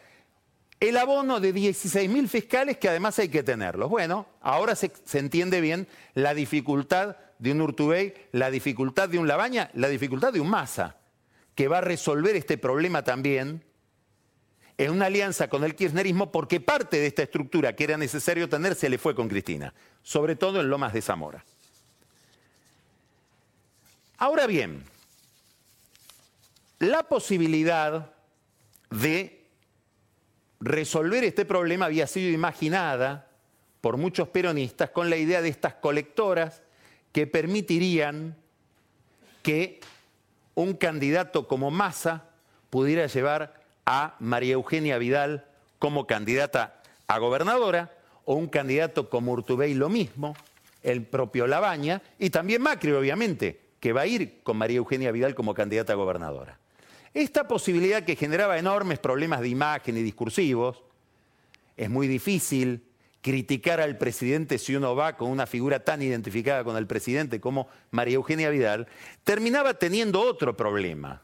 el 0.80 0.98
abono 0.98 1.40
de 1.40 1.54
16.000 1.54 2.28
fiscales 2.28 2.78
que 2.78 2.90
además 2.90 3.18
hay 3.20 3.30
que 3.30 3.44
tenerlos. 3.44 3.90
Bueno, 3.90 4.26
ahora 4.42 4.76
se, 4.76 4.92
entiende 5.14 5.62
bien 5.62 5.88
la 6.16 6.34
dificultad 6.34 7.18
de 7.38 7.52
un 7.52 7.62
Urtubey, 7.62 8.14
la 8.32 8.50
dificultad 8.50 9.08
de 9.08 9.20
un 9.20 9.28
Labaña, 9.28 9.70
la 9.76 9.88
dificultad 9.88 10.34
de 10.34 10.40
un 10.40 10.50
Massa, 10.50 10.98
que 11.54 11.68
va 11.68 11.78
a 11.78 11.82
resolver 11.82 12.36
este 12.36 12.58
problema 12.58 13.04
también 13.04 13.64
en 14.86 14.90
una 14.90 15.06
alianza 15.06 15.48
con 15.48 15.64
el 15.64 15.76
kirchnerismo 15.76 16.32
porque 16.32 16.60
parte 16.60 16.98
de 16.98 17.06
esta 17.06 17.22
estructura 17.22 17.76
que 17.76 17.84
era 17.84 17.98
necesario 17.98 18.50
tener 18.50 18.74
se 18.74 18.90
le 18.90 18.98
fue 18.98 19.14
con 19.14 19.30
Cristina, 19.30 19.72
sobre 20.02 20.36
todo 20.36 20.60
en 20.60 20.70
Lomas 20.72 20.92
de 20.92 21.04
Zamora. 21.04 21.46
Ahora 24.18 24.48
bien, 24.48 24.84
la 26.80 27.04
posibilidad 27.04 28.12
de 28.90 29.46
resolver 30.60 31.24
este 31.26 31.46
problema 31.46 31.86
había 31.86 32.08
sido 32.08 32.32
imaginada 32.32 33.28
por 33.82 33.98
muchos 33.98 34.30
peronistas 34.30 34.90
con 34.90 35.12
la 35.12 35.18
idea 35.18 35.44
de 35.44 35.50
estas 35.50 35.76
colectoras 35.76 36.64
que 37.12 37.28
permitirían 37.28 38.36
que 39.44 39.80
un 40.56 40.74
candidato 40.74 41.48
como 41.48 41.70
Massa 41.70 42.26
pudiera 42.72 43.06
llevar 43.06 43.61
a 43.86 44.16
María 44.20 44.54
Eugenia 44.54 44.98
Vidal 44.98 45.46
como 45.80 46.08
candidata 46.08 46.82
a 47.08 47.18
gobernadora 47.18 47.92
o 48.26 48.36
un 48.36 48.48
candidato 48.48 49.10
como 49.10 49.32
Urtubey 49.34 49.74
lo 49.74 49.90
mismo, 49.90 50.36
el 50.84 51.04
propio 51.04 51.48
Labaña 51.48 52.02
y 52.20 52.30
también 52.30 52.62
Macri 52.62 52.92
obviamente, 52.92 53.60
que 53.80 53.94
va 53.94 54.02
a 54.02 54.08
ir 54.08 54.42
con 54.44 54.58
María 54.58 54.78
Eugenia 54.78 55.12
Vidal 55.12 55.36
como 55.36 55.54
candidata 55.54 55.94
a 55.94 55.98
gobernadora. 55.98 56.58
Esta 57.14 57.48
posibilidad 57.48 58.04
que 58.04 58.16
generaba 58.16 58.58
enormes 58.58 59.00
problemas 59.00 59.42
de 59.42 59.50
imagen 59.50 59.98
y 59.98 60.04
discursivos, 60.04 60.84
es 61.76 61.90
muy 61.90 62.08
difícil 62.08 62.84
criticar 63.22 63.82
al 63.82 63.98
presidente 63.98 64.58
si 64.58 64.76
uno 64.76 64.96
va 64.96 65.18
con 65.18 65.30
una 65.30 65.46
figura 65.46 65.84
tan 65.84 66.02
identificada 66.02 66.64
con 66.64 66.78
el 66.78 66.88
presidente 66.88 67.40
como 67.40 67.68
María 67.92 68.16
Eugenia 68.16 68.50
Vidal, 68.50 68.88
terminaba 69.24 69.74
teniendo 69.76 70.22
otro 70.22 70.56
problema. 70.56 71.22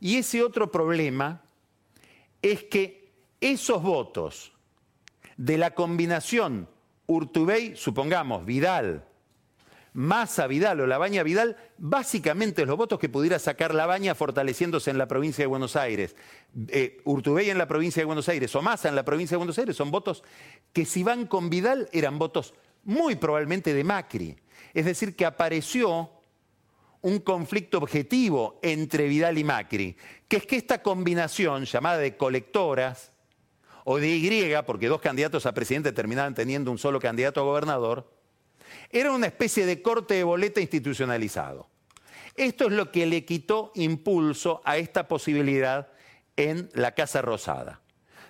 Y 0.00 0.16
ese 0.16 0.42
otro 0.42 0.70
problema 0.70 1.42
es 2.42 2.64
que 2.64 3.12
esos 3.40 3.82
votos 3.82 4.52
de 5.36 5.58
la 5.58 5.74
combinación 5.74 6.68
Urtubey, 7.06 7.74
supongamos, 7.76 8.44
Vidal, 8.44 9.04
Massa 9.92 10.46
Vidal 10.46 10.80
o 10.80 10.86
Labaña 10.86 11.24
Vidal, 11.24 11.56
básicamente 11.78 12.64
los 12.64 12.76
votos 12.76 13.00
que 13.00 13.08
pudiera 13.08 13.38
sacar 13.38 13.74
Labaña 13.74 14.14
fortaleciéndose 14.14 14.90
en 14.90 14.98
la 14.98 15.08
provincia 15.08 15.42
de 15.42 15.48
Buenos 15.48 15.74
Aires, 15.74 16.14
eh, 16.68 17.00
Urtubey 17.04 17.50
en 17.50 17.58
la 17.58 17.66
provincia 17.66 18.00
de 18.00 18.06
Buenos 18.06 18.28
Aires 18.28 18.54
o 18.54 18.62
Massa 18.62 18.88
en 18.88 18.94
la 18.94 19.04
provincia 19.04 19.34
de 19.34 19.38
Buenos 19.38 19.58
Aires, 19.58 19.76
son 19.76 19.90
votos 19.90 20.22
que 20.72 20.84
si 20.84 21.02
van 21.02 21.26
con 21.26 21.50
Vidal 21.50 21.88
eran 21.92 22.18
votos 22.18 22.54
muy 22.84 23.16
probablemente 23.16 23.74
de 23.74 23.84
Macri. 23.84 24.36
Es 24.72 24.84
decir, 24.84 25.16
que 25.16 25.26
apareció 25.26 26.10
un 27.02 27.20
conflicto 27.20 27.78
objetivo 27.78 28.58
entre 28.62 29.08
Vidal 29.08 29.38
y 29.38 29.44
Macri, 29.44 29.96
que 30.28 30.38
es 30.38 30.46
que 30.46 30.56
esta 30.56 30.82
combinación 30.82 31.64
llamada 31.64 31.98
de 31.98 32.16
colectoras, 32.16 33.12
o 33.84 33.98
de 33.98 34.08
Y, 34.08 34.52
porque 34.66 34.88
dos 34.88 35.00
candidatos 35.00 35.46
a 35.46 35.54
presidente 35.54 35.92
terminaban 35.92 36.34
teniendo 36.34 36.70
un 36.70 36.78
solo 36.78 37.00
candidato 37.00 37.40
a 37.40 37.44
gobernador, 37.44 38.10
era 38.90 39.12
una 39.12 39.26
especie 39.26 39.66
de 39.66 39.82
corte 39.82 40.14
de 40.14 40.24
boleta 40.24 40.60
institucionalizado. 40.60 41.68
Esto 42.36 42.66
es 42.66 42.72
lo 42.72 42.92
que 42.92 43.06
le 43.06 43.24
quitó 43.24 43.72
impulso 43.74 44.60
a 44.64 44.76
esta 44.76 45.08
posibilidad 45.08 45.88
en 46.36 46.70
la 46.74 46.92
Casa 46.92 47.22
Rosada. 47.22 47.80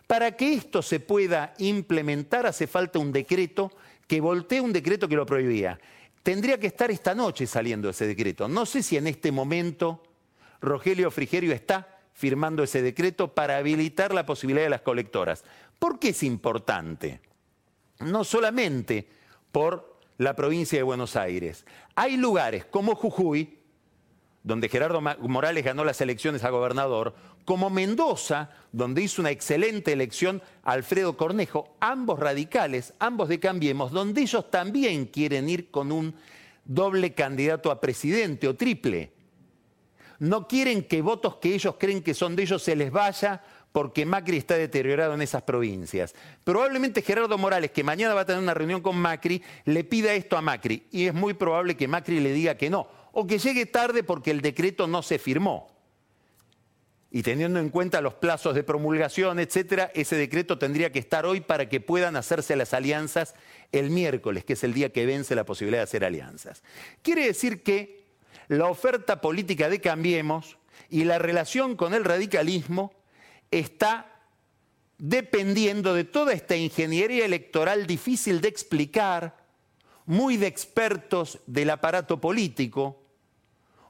Para 0.07 0.37
que 0.37 0.55
esto 0.55 0.83
se 0.83 0.99
pueda 0.99 1.55
implementar 1.59 2.47
hace 2.47 2.67
falta 2.67 2.99
un 2.99 3.13
decreto 3.13 3.71
que 4.07 4.21
voltee 4.21 4.61
un 4.61 4.73
decreto 4.73 5.09
que 5.09 5.15
lo 5.15 5.27
prohibía. 5.27 5.79
Tendría 6.23 6.59
que 6.59 6.67
estar 6.67 6.91
esta 6.91 7.15
noche 7.15 7.47
saliendo 7.47 7.89
ese 7.89 8.07
decreto. 8.07 8.49
No 8.49 8.67
sé 8.67 8.83
si 8.83 8.97
en 8.97 9.07
este 9.07 9.33
momento 9.33 10.03
Rogelio 10.61 11.11
Frigerio 11.11 11.53
está 11.53 12.01
firmando 12.13 12.63
ese 12.63 12.83
decreto 12.83 13.35
para 13.35 13.57
habilitar 13.57 14.13
la 14.13 14.27
posibilidad 14.27 14.65
de 14.65 14.71
las 14.71 14.83
colectoras. 14.83 15.45
¿Por 15.79 15.99
qué 15.99 16.11
es 16.11 16.23
importante? 16.23 17.21
No 18.01 18.25
solamente 18.25 19.09
por 19.53 19.99
la 20.19 20.37
provincia 20.37 20.79
de 20.79 20.83
Buenos 20.83 21.17
Aires. 21.17 21.65
Hay 21.95 22.19
lugares 22.19 22.67
como 22.67 22.95
Jujuy, 22.95 23.59
donde 24.43 24.69
Gerardo 24.69 25.01
Morales 25.01 25.65
ganó 25.65 25.85
las 25.85 26.01
elecciones 26.03 26.45
a 26.45 26.51
gobernador, 26.51 27.15
como 27.45 27.71
Mendoza, 27.71 28.51
donde 28.73 29.03
hizo 29.03 29.23
una 29.23 29.31
excelente 29.31 29.93
elección 29.93 30.43
Alfredo 30.63 31.17
Cornejo, 31.17 31.77
ambos 31.81 32.19
radicales, 32.19 32.95
ambos 32.99 33.29
de 33.29 33.41
Cambiemos, 33.41 33.93
donde 33.93 34.23
ellos 34.23 34.51
también 34.51 35.07
quieren 35.07 35.49
ir 35.49 35.71
con 35.71 35.93
un 35.93 36.15
doble 36.65 37.15
candidato 37.15 37.71
a 37.71 37.81
presidente 37.81 38.47
o 38.47 38.55
triple. 38.55 39.13
No 40.21 40.47
quieren 40.47 40.85
que 40.85 41.03
votos 41.03 41.37
que 41.37 41.55
ellos 41.55 41.77
creen 41.79 42.03
que 42.03 42.15
son 42.15 42.37
de 42.37 42.43
ellos 42.43 42.63
se 42.63 42.77
les 42.77 42.93
vaya 42.93 43.43
porque 43.73 44.05
Macri 44.05 44.37
está 44.37 44.57
deteriorado 44.57 45.15
en 45.15 45.23
esas 45.23 45.43
provincias. 45.43 46.15
Probablemente 46.45 47.03
Gerardo 47.03 47.39
Morales, 47.39 47.71
que 47.71 47.85
mañana 47.85 48.15
va 48.15 48.23
a 48.23 48.27
tener 48.27 48.43
una 48.43 48.55
reunión 48.55 48.81
con 48.81 48.97
Macri, 48.97 49.43
le 49.65 49.85
pida 49.85 50.13
esto 50.13 50.37
a 50.37 50.43
Macri 50.43 50.87
y 50.91 51.07
es 51.07 51.15
muy 51.15 51.35
probable 51.35 51.77
que 51.77 51.89
Macri 51.89 52.21
le 52.21 52.33
diga 52.33 52.57
que 52.57 52.71
no, 52.71 52.89
o 53.13 53.27
que 53.27 53.39
llegue 53.39 53.67
tarde 53.67 54.03
porque 54.03 54.31
el 54.31 54.41
decreto 54.41 54.87
no 54.87 55.03
se 55.03 55.19
firmó. 55.19 55.80
Y 57.13 57.23
teniendo 57.23 57.59
en 57.59 57.71
cuenta 57.71 58.01
los 58.01 58.15
plazos 58.15 58.55
de 58.55 58.63
promulgación, 58.63 59.41
etcétera, 59.41 59.91
ese 59.95 60.17
decreto 60.17 60.59
tendría 60.59 60.93
que 60.93 61.01
estar 61.01 61.27
hoy 61.27 61.41
para 61.41 61.69
que 61.69 61.81
puedan 61.81 62.15
hacerse 62.15 62.55
las 62.55 62.73
alianzas 62.73 63.35
el 63.73 63.91
miércoles, 63.91 64.45
que 64.45 64.53
es 64.53 64.63
el 64.63 64.75
día 64.75 64.93
que 64.93 65.07
vence 65.07 65.35
la 65.35 65.45
posibilidad 65.45 65.81
de 65.81 65.85
hacer 65.85 66.05
alianzas. 66.05 66.63
Quiere 67.03 67.27
decir 67.27 67.63
que 67.63 68.05
la 68.47 68.67
oferta 68.67 69.21
política 69.21 69.69
de 69.69 69.81
Cambiemos 69.81 70.57
y 70.89 71.05
la 71.05 71.19
relación 71.19 71.77
con 71.77 71.95
el 71.95 72.05
radicalismo 72.05 72.93
está 73.51 74.21
dependiendo 74.99 75.95
de 75.95 76.05
toda 76.05 76.33
esta 76.33 76.57
ingeniería 76.57 77.25
electoral 77.25 77.87
difícil 77.87 78.41
de 78.41 78.49
explicar, 78.49 79.41
muy 80.07 80.37
de 80.37 80.47
expertos 80.47 81.39
del 81.47 81.71
aparato 81.71 82.21
político, 82.21 83.00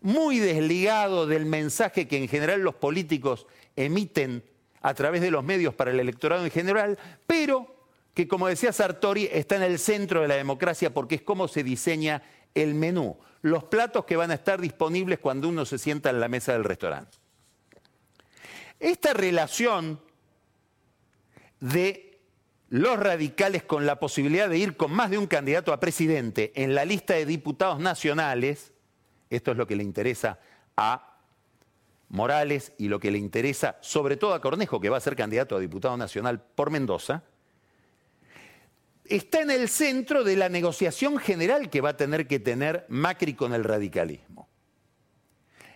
muy 0.00 0.38
desligado 0.38 1.26
del 1.26 1.46
mensaje 1.46 2.08
que 2.08 2.16
en 2.16 2.28
general 2.28 2.62
los 2.62 2.74
políticos 2.74 3.46
emiten 3.76 4.44
a 4.80 4.94
través 4.94 5.20
de 5.20 5.30
los 5.30 5.44
medios 5.44 5.74
para 5.74 5.90
el 5.90 6.00
electorado 6.00 6.44
en 6.44 6.50
general, 6.50 6.98
pero 7.26 7.76
que, 8.14 8.26
como 8.26 8.48
decía 8.48 8.72
Sartori, 8.72 9.28
está 9.30 9.56
en 9.56 9.62
el 9.62 9.78
centro 9.78 10.22
de 10.22 10.28
la 10.28 10.36
democracia 10.36 10.92
porque 10.92 11.16
es 11.16 11.22
cómo 11.22 11.48
se 11.48 11.62
diseña 11.62 12.22
el 12.54 12.74
menú, 12.74 13.18
los 13.42 13.64
platos 13.64 14.04
que 14.04 14.16
van 14.16 14.30
a 14.30 14.34
estar 14.34 14.60
disponibles 14.60 15.18
cuando 15.18 15.48
uno 15.48 15.64
se 15.64 15.78
sienta 15.78 16.10
en 16.10 16.20
la 16.20 16.28
mesa 16.28 16.52
del 16.52 16.64
restaurante. 16.64 17.18
Esta 18.78 19.12
relación 19.12 20.00
de 21.60 22.18
los 22.70 22.98
radicales 22.98 23.62
con 23.62 23.84
la 23.84 23.98
posibilidad 23.98 24.48
de 24.48 24.58
ir 24.58 24.76
con 24.76 24.92
más 24.92 25.10
de 25.10 25.18
un 25.18 25.26
candidato 25.26 25.72
a 25.72 25.80
presidente 25.80 26.52
en 26.54 26.74
la 26.74 26.84
lista 26.84 27.14
de 27.14 27.26
diputados 27.26 27.80
nacionales, 27.80 28.72
esto 29.30 29.52
es 29.52 29.56
lo 29.56 29.66
que 29.66 29.76
le 29.76 29.84
interesa 29.84 30.38
a 30.76 31.18
Morales 32.10 32.72
y 32.76 32.88
lo 32.88 32.98
que 32.98 33.12
le 33.12 33.18
interesa 33.18 33.78
sobre 33.80 34.16
todo 34.16 34.34
a 34.34 34.40
Cornejo, 34.40 34.80
que 34.80 34.88
va 34.88 34.96
a 34.96 35.00
ser 35.00 35.14
candidato 35.14 35.56
a 35.56 35.60
diputado 35.60 35.96
nacional 35.96 36.40
por 36.40 36.70
Mendoza, 36.70 37.22
está 39.04 39.40
en 39.42 39.50
el 39.50 39.68
centro 39.68 40.24
de 40.24 40.36
la 40.36 40.48
negociación 40.48 41.18
general 41.18 41.70
que 41.70 41.80
va 41.80 41.90
a 41.90 41.96
tener 41.96 42.26
que 42.26 42.40
tener 42.40 42.84
Macri 42.88 43.34
con 43.34 43.54
el 43.54 43.64
radicalismo. 43.64 44.48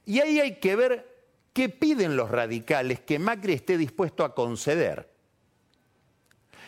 Y 0.05 0.21
ahí 0.21 0.41
hay 0.41 0.57
que 0.57 0.77
ver 0.77 1.15
qué 1.53 1.69
piden 1.69 2.17
los 2.17 2.31
radicales 2.31 3.01
que 3.01 3.19
Macri 3.19 3.55
esté 3.55 3.79
dispuesto 3.79 4.25
a 4.25 4.35
conceder. 4.35 5.09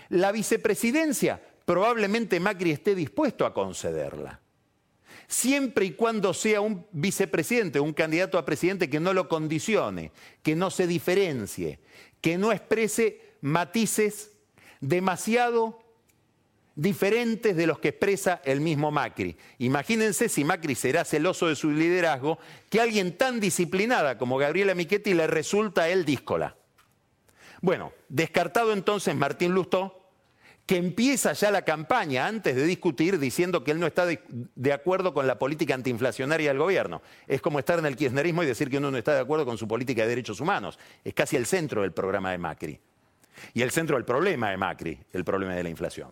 La 0.09 0.31
vicepresidencia, 0.31 1.42
probablemente 1.64 2.38
Macri 2.38 2.70
esté 2.70 2.94
dispuesto 2.94 3.44
a 3.44 3.53
concederla. 3.53 4.40
Siempre 5.29 5.87
y 5.87 5.93
cuando 5.93 6.33
sea 6.33 6.61
un 6.61 6.87
vicepresidente, 6.93 7.81
un 7.81 7.93
candidato 7.93 8.39
a 8.39 8.45
presidente 8.45 8.89
que 8.89 9.01
no 9.01 9.12
lo 9.12 9.29
condicione, 9.29 10.12
que 10.43 10.55
no 10.55 10.71
se 10.71 10.87
diferencie, 10.87 11.81
que 12.21 12.39
no 12.39 12.53
exprese 12.53 13.21
matices 13.41 14.31
demasiado 14.81 15.81
diferentes 16.77 17.57
de 17.57 17.67
los 17.67 17.79
que 17.79 17.89
expresa 17.89 18.41
el 18.45 18.61
mismo 18.61 18.91
Macri. 18.91 19.37
Imagínense 19.59 20.29
si 20.29 20.45
Macri 20.45 20.75
será 20.75 21.05
celoso 21.05 21.49
de 21.49 21.57
su 21.57 21.71
liderazgo, 21.71 22.39
que 22.71 22.81
alguien 22.81 23.17
tan 23.17 23.41
disciplinada 23.41 24.19
como 24.19 24.37
Gabriela 24.37 24.75
Michetti 24.75 25.15
le 25.15 25.27
resulta 25.27 25.83
a 25.83 25.89
él 25.89 26.05
díscola. 26.05 26.57
Bueno, 27.62 27.93
descartado 28.09 28.73
entonces 28.73 29.17
Martín 29.17 29.53
Lustó, 29.53 29.96
que 30.66 30.76
empieza 30.76 31.33
ya 31.33 31.52
la 31.52 31.62
campaña 31.62 32.26
antes 32.26 32.57
de 32.57 32.64
discutir 32.64 33.20
diciendo 33.20 33.62
que 33.62 33.70
él 33.70 33.79
no 33.79 33.87
está 33.87 34.05
de, 34.05 34.72
acuerdo 34.72 35.14
con 35.14 35.29
la 35.29 35.38
política 35.38 35.74
antiinflacionaria 35.74 36.50
del 36.50 36.59
gobierno. 36.59 37.02
Es 37.29 37.40
como 37.40 37.61
estar 37.61 37.79
en 37.79 37.87
el 37.87 37.96
kirchnerismo 37.96 38.42
y 38.42 38.46
decir 38.46 38.68
que 38.68 38.79
uno 38.79 38.90
no 38.90 38.98
está 38.98 39.14
de 39.14 39.20
acuerdo 39.20 39.46
con 39.46 39.57
su 39.57 39.68
política 39.68 40.02
de 40.02 40.09
derechos 40.09 40.40
humanos. 40.40 40.76
Es 41.05 41.14
casi 41.14 41.37
el 41.37 41.46
centro 41.46 41.83
del 41.83 41.92
programa 41.92 42.33
de 42.33 42.38
Macri. 42.38 42.81
Y 43.55 43.62
el 43.62 43.70
centro 43.70 43.96
del 43.96 44.05
problema 44.05 44.50
de 44.50 44.57
Macri, 44.57 44.98
el 45.12 45.24
problema 45.24 45.55
de 45.55 45.62
la 45.62 45.68
inflación. 45.68 46.11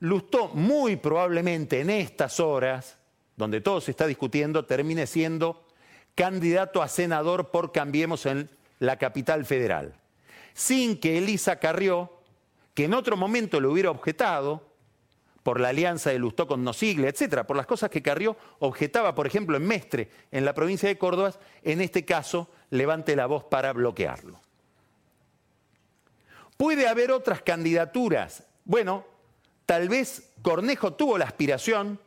Lustó 0.00 0.48
muy 0.48 0.96
probablemente 0.96 1.80
en 1.80 1.88
estas 1.88 2.40
horas, 2.40 2.98
donde 3.36 3.62
todo 3.62 3.80
se 3.80 3.92
está 3.92 4.06
discutiendo, 4.06 4.66
termine 4.66 5.06
siendo 5.06 5.66
candidato 6.14 6.82
a 6.82 6.88
senador 6.88 7.50
por 7.50 7.72
Cambiemos 7.72 8.26
en 8.26 8.50
la 8.78 8.98
capital 8.98 9.46
federal, 9.46 9.94
sin 10.52 10.98
que 10.98 11.16
Elisa 11.18 11.58
Carrió, 11.58 12.17
que 12.78 12.84
en 12.84 12.94
otro 12.94 13.16
momento 13.16 13.60
le 13.60 13.66
hubiera 13.66 13.90
objetado, 13.90 14.62
por 15.42 15.58
la 15.58 15.70
alianza 15.70 16.10
de 16.10 16.20
Lustó 16.20 16.46
con 16.46 16.62
Nosigle, 16.62 17.08
etcétera, 17.08 17.44
por 17.44 17.56
las 17.56 17.66
cosas 17.66 17.90
que 17.90 18.02
Carrió 18.02 18.36
objetaba, 18.60 19.16
por 19.16 19.26
ejemplo, 19.26 19.56
en 19.56 19.66
Mestre, 19.66 20.08
en 20.30 20.44
la 20.44 20.54
provincia 20.54 20.88
de 20.88 20.96
Córdoba, 20.96 21.34
en 21.64 21.80
este 21.80 22.04
caso 22.04 22.48
levante 22.70 23.16
la 23.16 23.26
voz 23.26 23.42
para 23.42 23.72
bloquearlo. 23.72 24.40
Puede 26.56 26.86
haber 26.86 27.10
otras 27.10 27.42
candidaturas. 27.42 28.44
Bueno, 28.64 29.04
Tal 29.66 29.88
vez 29.88 30.30
Cornejo 30.40 30.94
tuvo 30.94 31.18
la 31.18 31.24
aspiración 31.24 31.98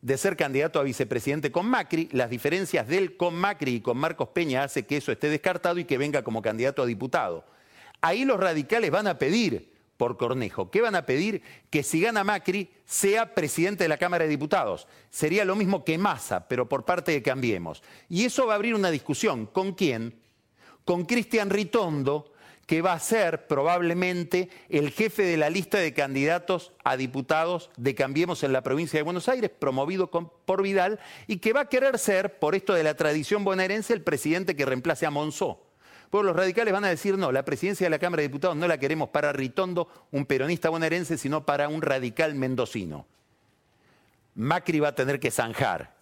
de 0.00 0.16
ser 0.16 0.38
candidato 0.38 0.80
a 0.80 0.84
vicepresidente 0.84 1.52
con 1.52 1.66
Macri. 1.66 2.08
Las 2.12 2.30
diferencias 2.30 2.88
de 2.88 2.96
él 2.96 3.16
con 3.18 3.34
Macri 3.34 3.74
y 3.74 3.80
con 3.82 3.98
Marcos 3.98 4.30
Peña 4.30 4.64
hace 4.64 4.86
que 4.86 4.96
eso 4.96 5.12
esté 5.12 5.28
descartado 5.28 5.78
y 5.78 5.84
que 5.84 5.98
venga 5.98 6.24
como 6.24 6.40
candidato 6.40 6.82
a 6.82 6.86
diputado. 6.86 7.44
Ahí 8.00 8.24
los 8.24 8.40
radicales 8.40 8.90
van 8.90 9.06
a 9.06 9.18
pedir 9.18 9.73
por 9.96 10.16
Cornejo. 10.16 10.70
¿Qué 10.70 10.80
van 10.80 10.96
a 10.96 11.06
pedir? 11.06 11.42
Que 11.70 11.82
si 11.82 12.00
gana 12.00 12.24
Macri 12.24 12.70
sea 12.84 13.34
presidente 13.34 13.84
de 13.84 13.88
la 13.88 13.98
Cámara 13.98 14.24
de 14.24 14.30
Diputados. 14.30 14.86
Sería 15.10 15.44
lo 15.44 15.56
mismo 15.56 15.84
que 15.84 15.98
Massa, 15.98 16.48
pero 16.48 16.68
por 16.68 16.84
parte 16.84 17.12
de 17.12 17.22
Cambiemos. 17.22 17.82
Y 18.08 18.24
eso 18.24 18.46
va 18.46 18.54
a 18.54 18.56
abrir 18.56 18.74
una 18.74 18.90
discusión. 18.90 19.46
¿Con 19.46 19.72
quién? 19.72 20.20
Con 20.84 21.04
Cristian 21.04 21.50
Ritondo, 21.50 22.32
que 22.66 22.82
va 22.82 22.92
a 22.94 22.98
ser 22.98 23.46
probablemente 23.46 24.48
el 24.68 24.90
jefe 24.90 25.22
de 25.22 25.36
la 25.36 25.50
lista 25.50 25.78
de 25.78 25.92
candidatos 25.92 26.72
a 26.82 26.96
diputados 26.96 27.70
de 27.76 27.94
Cambiemos 27.94 28.42
en 28.42 28.52
la 28.52 28.62
provincia 28.62 28.98
de 28.98 29.02
Buenos 29.02 29.28
Aires, 29.28 29.50
promovido 29.50 30.10
por 30.10 30.62
Vidal, 30.62 30.98
y 31.26 31.38
que 31.38 31.52
va 31.52 31.62
a 31.62 31.68
querer 31.68 31.98
ser, 31.98 32.38
por 32.38 32.54
esto 32.54 32.74
de 32.74 32.82
la 32.82 32.94
tradición 32.94 33.44
bonaerense, 33.44 33.92
el 33.92 34.02
presidente 34.02 34.56
que 34.56 34.66
reemplace 34.66 35.06
a 35.06 35.10
Monzó. 35.10 35.60
Pues 36.14 36.24
los 36.24 36.36
radicales 36.36 36.72
van 36.72 36.84
a 36.84 36.90
decir, 36.90 37.18
no, 37.18 37.32
la 37.32 37.44
presidencia 37.44 37.86
de 37.86 37.90
la 37.90 37.98
Cámara 37.98 38.20
de 38.20 38.28
Diputados 38.28 38.56
no 38.56 38.68
la 38.68 38.78
queremos 38.78 39.08
para 39.08 39.32
Ritondo, 39.32 39.88
un 40.12 40.26
peronista 40.26 40.68
bonaerense, 40.68 41.18
sino 41.18 41.44
para 41.44 41.66
un 41.66 41.82
radical 41.82 42.36
mendocino. 42.36 43.04
Macri 44.36 44.78
va 44.78 44.90
a 44.90 44.94
tener 44.94 45.18
que 45.18 45.32
zanjar. 45.32 45.96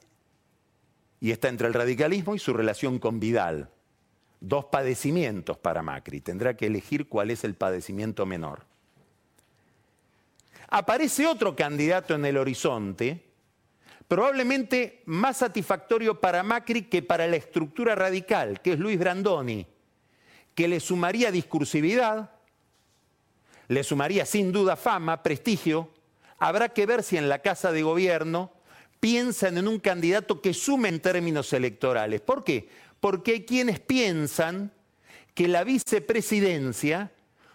Y 1.19 1.31
está 1.31 1.49
entre 1.49 1.67
el 1.67 1.73
radicalismo 1.73 2.35
y 2.35 2.39
su 2.39 2.53
relación 2.53 2.99
con 2.99 3.21
Vidal 3.21 3.71
dos 4.41 4.67
padecimientos 4.67 5.57
para 5.57 5.81
Macri. 5.81 6.21
Tendrá 6.21 6.59
que 6.59 6.67
elegir 6.67 7.09
cuál 7.09 7.31
es 7.31 7.43
el 7.43 7.55
padecimiento 7.55 8.27
menor. 8.27 8.67
Aparece 10.69 11.27
otro 11.27 11.57
candidato 11.57 12.15
en 12.15 12.27
el 12.27 12.37
horizonte, 12.37 13.25
probablemente 14.09 15.05
más 15.07 15.39
satisfactorio 15.39 16.21
para 16.21 16.43
Macri 16.43 16.83
que 16.83 17.01
para 17.01 17.27
la 17.27 17.37
estructura 17.37 17.95
radical, 17.95 18.61
que 18.61 18.75
es 18.75 18.79
Luis 18.79 18.99
Brandoni, 18.99 19.72
que 20.55 20.69
le 20.69 20.81
sumaría 20.81 21.31
discursividad, 21.31 22.31
le 23.69 23.85
sumaría 23.85 24.27
sin 24.27 24.53
duda 24.53 24.77
fama, 24.77 25.23
prestigio. 25.23 25.91
Habrá 26.39 26.71
que 26.71 26.87
ver 26.87 27.03
si 27.03 27.17
en 27.17 27.29
la 27.29 27.41
Casa 27.41 27.73
de 27.73 27.83
Gobierno 27.83 28.53
piensan 29.01 29.59
en 29.59 29.69
un 29.69 29.81
candidato 29.81 30.41
que 30.41 30.55
sume 30.55 30.89
en 30.89 31.01
términos 31.01 31.53
electorales. 31.53 32.21
¿Por 32.21 32.45
qué? 32.45 32.69
porque 33.03 33.33
hay 33.33 33.45
quienes 33.45 33.81
piensan 33.81 34.71
que 35.35 35.49
la 35.49 35.65
vicepresidencia 35.65 37.11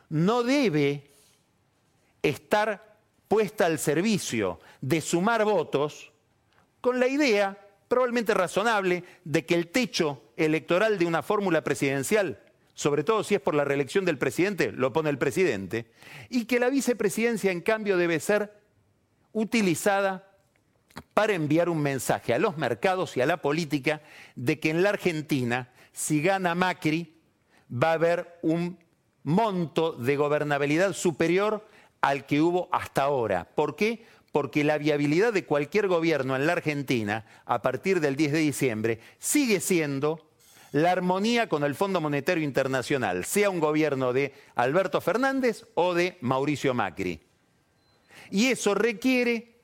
no 0.10 0.44
debe 0.44 1.10
estar 2.22 2.98
puesta 3.30 3.66
al 3.66 3.80
servicio 3.80 4.60
de 4.82 5.00
sumar 5.00 5.46
votos 5.46 6.12
con 6.82 7.00
la 7.00 7.08
idea, 7.08 7.58
probablemente 7.88 8.34
razonable, 8.34 9.06
de 9.24 9.46
que 9.46 9.56
el 9.56 9.70
techo 9.70 10.22
electoral 10.36 10.98
de 10.98 11.06
una 11.06 11.24
fórmula 11.24 11.64
presidencial, 11.64 12.44
sobre 12.78 13.04
todo 13.04 13.24
si 13.24 13.34
es 13.34 13.42
por 13.42 13.56
la 13.56 13.66
reelección 13.66 14.06
del 14.06 14.20
presidente, 14.20 14.72
lo 14.72 14.94
pone 14.94 15.10
el 15.10 15.18
presidente, 15.18 15.88
y 16.30 16.46
que 16.46 16.60
la 16.60 16.70
vicepresidencia 16.70 17.52
en 17.52 17.62
cambio 17.62 17.98
debe 17.98 18.20
ser 18.20 18.54
utilizada 19.34 20.30
para 21.16 21.34
enviar 21.34 21.70
un 21.70 21.82
mensaje 21.82 22.36
a 22.36 22.40
los 22.40 22.56
mercados 22.58 23.18
y 23.18 23.22
a 23.22 23.26
la 23.26 23.38
política 23.38 24.04
de 24.36 24.60
que 24.60 24.70
en 24.70 24.84
la 24.84 24.90
Argentina, 24.90 25.72
si 25.92 26.22
gana 26.22 26.54
Macri, 26.54 27.16
va 27.72 27.90
a 27.90 27.94
haber 27.94 28.38
un 28.44 28.78
monto 29.24 29.94
de 29.94 30.16
gobernabilidad 30.16 30.94
superior 30.94 31.68
al 32.02 32.28
que 32.28 32.42
hubo 32.42 32.70
hasta 32.72 33.02
ahora. 33.02 33.50
¿Por 33.56 33.76
qué? 33.76 34.06
Porque 34.32 34.64
la 34.64 34.78
viabilidad 34.78 35.34
de 35.34 35.46
cualquier 35.46 35.88
gobierno 35.88 36.36
en 36.36 36.46
la 36.46 36.54
Argentina 36.54 37.26
a 37.46 37.64
partir 37.64 38.02
del 38.02 38.16
10 38.16 38.34
de 38.34 38.40
diciembre 38.40 39.00
sigue 39.18 39.62
siendo 39.62 40.27
la 40.72 40.92
armonía 40.92 41.50
con 41.50 41.64
el 41.64 41.76
Fondo 41.76 42.02
Monetario 42.02 42.44
Internacional, 42.44 43.26
sea 43.26 43.50
un 43.50 43.60
gobierno 43.60 44.14
de 44.14 44.34
Alberto 44.56 45.02
Fernández 45.02 45.66
o 45.76 45.94
de 45.94 46.18
Mauricio 46.22 46.74
Macri. 46.74 47.22
Y 48.30 48.48
eso 48.48 48.74
requiere 48.76 49.58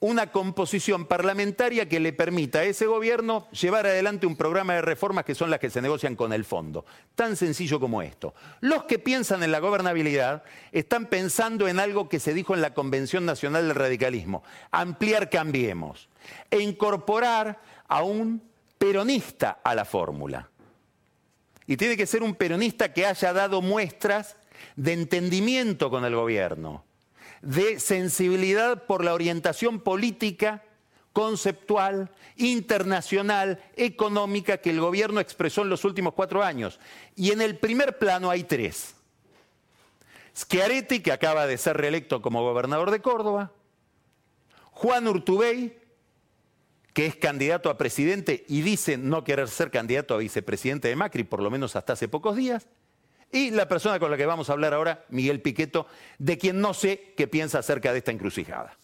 una 0.00 0.30
composición 0.30 1.06
parlamentaria 1.06 1.88
que 1.88 1.98
le 1.98 2.12
permita 2.12 2.60
a 2.60 2.64
ese 2.64 2.86
gobierno 2.86 3.48
llevar 3.50 3.86
adelante 3.86 4.26
un 4.26 4.36
programa 4.36 4.74
de 4.74 4.82
reformas 4.82 5.24
que 5.24 5.34
son 5.34 5.50
las 5.50 5.58
que 5.58 5.70
se 5.70 5.82
negocian 5.82 6.14
con 6.14 6.32
el 6.32 6.44
fondo. 6.44 6.84
Tan 7.16 7.36
sencillo 7.36 7.80
como 7.80 8.02
esto. 8.02 8.34
Los 8.60 8.84
que 8.84 9.00
piensan 9.00 9.42
en 9.42 9.50
la 9.50 9.58
gobernabilidad 9.58 10.44
están 10.70 11.06
pensando 11.06 11.66
en 11.66 11.80
algo 11.80 12.08
que 12.08 12.20
se 12.20 12.32
dijo 12.32 12.54
en 12.54 12.62
la 12.62 12.74
Convención 12.74 13.26
Nacional 13.26 13.66
del 13.66 13.76
Radicalismo, 13.76 14.44
ampliar 14.70 15.30
Cambiemos 15.30 16.08
e 16.50 16.60
incorporar 16.60 17.60
a 17.88 18.02
un 18.02 18.47
peronista 18.78 19.60
a 19.62 19.74
la 19.74 19.84
fórmula. 19.84 20.48
Y 21.66 21.76
tiene 21.76 21.96
que 21.96 22.06
ser 22.06 22.22
un 22.22 22.34
peronista 22.34 22.92
que 22.92 23.04
haya 23.04 23.32
dado 23.32 23.60
muestras 23.60 24.36
de 24.76 24.94
entendimiento 24.94 25.90
con 25.90 26.04
el 26.04 26.14
gobierno 26.14 26.84
de 27.42 27.78
sensibilidad 27.80 28.84
por 28.84 29.04
la 29.04 29.14
orientación 29.14 29.80
política, 29.80 30.64
conceptual, 31.12 32.10
internacional, 32.36 33.62
económica 33.76 34.58
que 34.58 34.70
el 34.70 34.80
gobierno 34.80 35.20
expresó 35.20 35.62
en 35.62 35.70
los 35.70 35.84
últimos 35.84 36.14
cuatro 36.14 36.42
años. 36.42 36.78
Y 37.16 37.32
en 37.32 37.40
el 37.40 37.58
primer 37.58 37.98
plano 37.98 38.30
hay 38.30 38.44
tres. 38.44 38.94
Schiaretti, 40.36 41.00
que 41.00 41.12
acaba 41.12 41.46
de 41.46 41.58
ser 41.58 41.76
reelecto 41.76 42.22
como 42.22 42.42
gobernador 42.42 42.90
de 42.90 43.00
Córdoba, 43.00 43.52
Juan 44.70 45.08
Urtubey, 45.08 45.76
que 46.98 47.06
es 47.06 47.14
candidato 47.14 47.70
a 47.70 47.78
presidente 47.78 48.44
y 48.48 48.60
dice 48.62 48.98
no 48.98 49.22
querer 49.22 49.46
ser 49.46 49.70
candidato 49.70 50.16
a 50.16 50.18
vicepresidente 50.18 50.88
de 50.88 50.96
Macri, 50.96 51.22
por 51.22 51.40
lo 51.40 51.48
menos 51.48 51.76
hasta 51.76 51.92
hace 51.92 52.08
pocos 52.08 52.34
días, 52.34 52.66
y 53.30 53.52
la 53.52 53.68
persona 53.68 54.00
con 54.00 54.10
la 54.10 54.16
que 54.16 54.26
vamos 54.26 54.50
a 54.50 54.54
hablar 54.54 54.74
ahora, 54.74 55.04
Miguel 55.08 55.40
Piqueto, 55.40 55.86
de 56.18 56.38
quien 56.38 56.60
no 56.60 56.74
sé 56.74 57.14
qué 57.16 57.28
piensa 57.28 57.60
acerca 57.60 57.92
de 57.92 57.98
esta 57.98 58.10
encrucijada. 58.10 58.76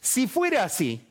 Si 0.00 0.26
fuera 0.26 0.64
así, 0.64 1.06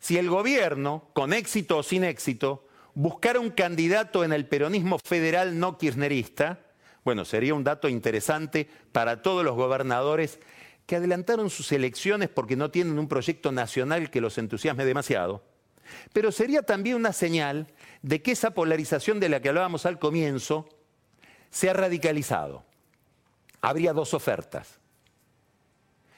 si 0.00 0.18
el 0.18 0.28
gobierno, 0.28 1.08
con 1.14 1.32
éxito 1.32 1.78
o 1.78 1.82
sin 1.82 2.04
éxito, 2.04 2.68
buscara 2.92 3.40
un 3.40 3.52
candidato 3.52 4.22
en 4.22 4.34
el 4.34 4.46
peronismo 4.46 4.98
federal 5.02 5.58
no 5.58 5.78
kirchnerista, 5.78 6.60
bueno, 7.04 7.24
sería 7.24 7.54
un 7.54 7.64
dato 7.64 7.88
interesante 7.88 8.68
para 8.92 9.22
todos 9.22 9.44
los 9.46 9.56
gobernadores 9.56 10.40
que 10.86 10.96
adelantaron 10.96 11.50
sus 11.50 11.72
elecciones 11.72 12.28
porque 12.28 12.56
no 12.56 12.70
tienen 12.70 12.98
un 12.98 13.08
proyecto 13.08 13.52
nacional 13.52 14.10
que 14.10 14.20
los 14.20 14.36
entusiasme 14.38 14.84
demasiado. 14.84 15.42
Pero 16.12 16.32
sería 16.32 16.62
también 16.62 16.96
una 16.96 17.12
señal 17.12 17.72
de 18.02 18.22
que 18.22 18.32
esa 18.32 18.52
polarización 18.52 19.20
de 19.20 19.28
la 19.28 19.40
que 19.40 19.48
hablábamos 19.48 19.86
al 19.86 19.98
comienzo 19.98 20.68
se 21.50 21.70
ha 21.70 21.72
radicalizado. 21.72 22.64
Habría 23.60 23.92
dos 23.92 24.12
ofertas. 24.12 24.78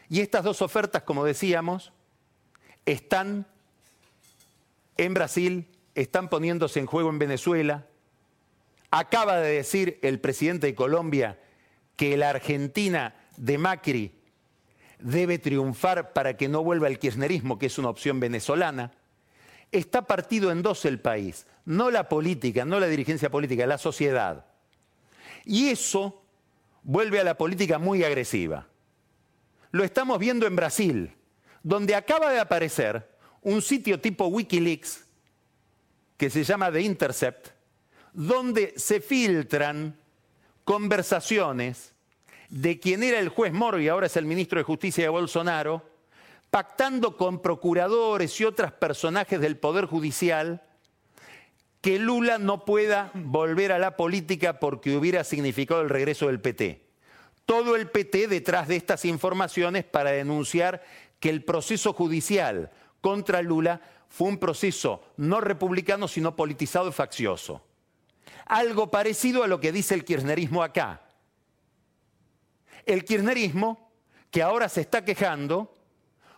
Y 0.08 0.20
estas 0.20 0.44
dos 0.44 0.62
ofertas, 0.62 1.02
como 1.02 1.24
decíamos, 1.24 1.92
están 2.84 3.46
en 4.96 5.14
Brasil, 5.14 5.68
están 5.94 6.28
poniéndose 6.28 6.80
en 6.80 6.86
juego 6.86 7.10
en 7.10 7.18
Venezuela. 7.18 7.86
Acaba 8.90 9.36
de 9.38 9.52
decir 9.52 9.98
el 10.02 10.20
presidente 10.20 10.68
de 10.68 10.74
Colombia 10.74 11.40
que 11.96 12.16
la 12.16 12.30
Argentina 12.30 13.14
de 13.36 13.58
Macri 13.58 14.15
debe 14.98 15.38
triunfar 15.38 16.12
para 16.12 16.36
que 16.36 16.48
no 16.48 16.62
vuelva 16.62 16.88
el 16.88 16.98
kirchnerismo, 16.98 17.58
que 17.58 17.66
es 17.66 17.78
una 17.78 17.88
opción 17.88 18.20
venezolana. 18.20 18.92
Está 19.72 20.02
partido 20.02 20.50
en 20.50 20.62
dos 20.62 20.84
el 20.84 21.00
país 21.00 21.46
no 21.66 21.90
la 21.90 22.08
política, 22.08 22.64
no 22.64 22.80
la 22.80 22.86
dirigencia 22.86 23.28
política, 23.28 23.66
la 23.66 23.76
sociedad. 23.76 24.46
Y 25.44 25.68
eso 25.68 26.22
vuelve 26.82 27.20
a 27.20 27.24
la 27.24 27.36
política 27.36 27.78
muy 27.78 28.02
agresiva. 28.02 28.66
Lo 29.72 29.84
estamos 29.84 30.18
viendo 30.18 30.46
en 30.46 30.56
Brasil, 30.56 31.12
donde 31.62 31.94
acaba 31.94 32.30
de 32.30 32.40
aparecer 32.40 33.06
un 33.42 33.60
sitio 33.60 34.00
tipo 34.00 34.26
Wikileaks, 34.26 35.04
que 36.16 36.30
se 36.30 36.44
llama 36.44 36.72
The 36.72 36.80
Intercept, 36.80 37.48
donde 38.12 38.72
se 38.76 39.00
filtran 39.00 39.98
conversaciones 40.64 41.94
de 42.48 42.78
quien 42.78 43.02
era 43.02 43.18
el 43.18 43.28
juez 43.28 43.52
Moro 43.52 43.80
y 43.80 43.88
ahora 43.88 44.06
es 44.06 44.16
el 44.16 44.24
ministro 44.24 44.58
de 44.58 44.64
Justicia 44.64 45.04
de 45.04 45.10
Bolsonaro, 45.10 45.82
pactando 46.50 47.16
con 47.16 47.42
procuradores 47.42 48.40
y 48.40 48.44
otros 48.44 48.72
personajes 48.72 49.40
del 49.40 49.56
Poder 49.56 49.86
Judicial 49.86 50.62
que 51.80 51.98
Lula 51.98 52.38
no 52.38 52.64
pueda 52.64 53.10
volver 53.14 53.70
a 53.70 53.78
la 53.78 53.96
política 53.96 54.58
porque 54.58 54.96
hubiera 54.96 55.22
significado 55.22 55.82
el 55.82 55.88
regreso 55.88 56.26
del 56.26 56.40
PT. 56.40 56.84
Todo 57.44 57.76
el 57.76 57.88
PT 57.88 58.26
detrás 58.26 58.66
de 58.66 58.76
estas 58.76 59.04
informaciones 59.04 59.84
para 59.84 60.10
denunciar 60.10 60.82
que 61.20 61.30
el 61.30 61.44
proceso 61.44 61.92
judicial 61.92 62.72
contra 63.00 63.40
Lula 63.40 63.80
fue 64.08 64.28
un 64.28 64.38
proceso 64.38 65.02
no 65.16 65.40
republicano, 65.40 66.08
sino 66.08 66.34
politizado 66.34 66.88
y 66.88 66.92
faccioso. 66.92 67.62
Algo 68.46 68.90
parecido 68.90 69.44
a 69.44 69.46
lo 69.46 69.60
que 69.60 69.70
dice 69.70 69.94
el 69.94 70.04
kirchnerismo 70.04 70.62
acá. 70.62 71.05
El 72.86 73.04
kirchnerismo 73.04 73.90
que 74.30 74.42
ahora 74.42 74.68
se 74.68 74.80
está 74.80 75.04
quejando, 75.04 75.74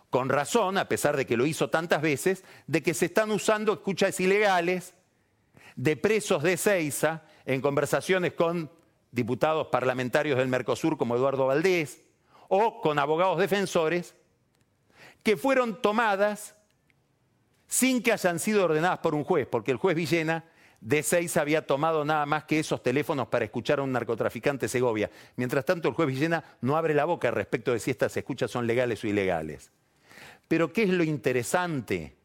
con 0.09 0.29
razón, 0.29 0.77
a 0.77 0.89
pesar 0.89 1.15
de 1.15 1.25
que 1.25 1.37
lo 1.37 1.45
hizo 1.45 1.69
tantas 1.69 2.01
veces, 2.01 2.43
de 2.67 2.81
que 2.81 2.93
se 2.93 3.05
están 3.05 3.31
usando 3.31 3.73
escuchas 3.73 4.19
ilegales 4.19 4.93
de 5.75 5.95
presos 5.95 6.43
de 6.43 6.57
Ceiza 6.57 7.23
en 7.45 7.61
conversaciones 7.61 8.33
con 8.33 8.71
diputados 9.11 9.67
parlamentarios 9.67 10.37
del 10.37 10.47
Mercosur 10.47 10.97
como 10.97 11.15
Eduardo 11.15 11.47
Valdés 11.47 12.01
o 12.47 12.81
con 12.81 12.99
abogados 12.99 13.37
defensores 13.37 14.15
que 15.23 15.37
fueron 15.37 15.81
tomadas 15.81 16.55
sin 17.67 18.01
que 18.01 18.11
hayan 18.11 18.39
sido 18.39 18.65
ordenadas 18.65 18.99
por 18.99 19.13
un 19.13 19.23
juez, 19.23 19.47
porque 19.47 19.71
el 19.71 19.77
juez 19.77 19.95
Villena 19.95 20.43
de 20.81 21.03
Seiza 21.03 21.41
había 21.41 21.65
tomado 21.65 22.05
nada 22.05 22.25
más 22.25 22.45
que 22.45 22.59
esos 22.59 22.81
teléfonos 22.81 23.27
para 23.27 23.45
escuchar 23.45 23.79
a 23.79 23.83
un 23.83 23.91
narcotraficante 23.91 24.67
Segovia. 24.67 25.09
Mientras 25.35 25.65
tanto, 25.65 25.87
el 25.89 25.93
juez 25.93 26.07
Villena 26.07 26.43
no 26.61 26.77
abre 26.77 26.93
la 26.93 27.05
boca 27.05 27.31
respecto 27.31 27.73
de 27.73 27.79
si 27.79 27.91
estas 27.91 28.15
escuchas 28.15 28.51
son 28.51 28.65
legales 28.65 29.03
o 29.03 29.07
ilegales. 29.07 29.71
Pero 30.47 30.71
¿qué 30.71 30.83
es 30.83 30.89
lo 30.89 31.03
interesante? 31.03 32.15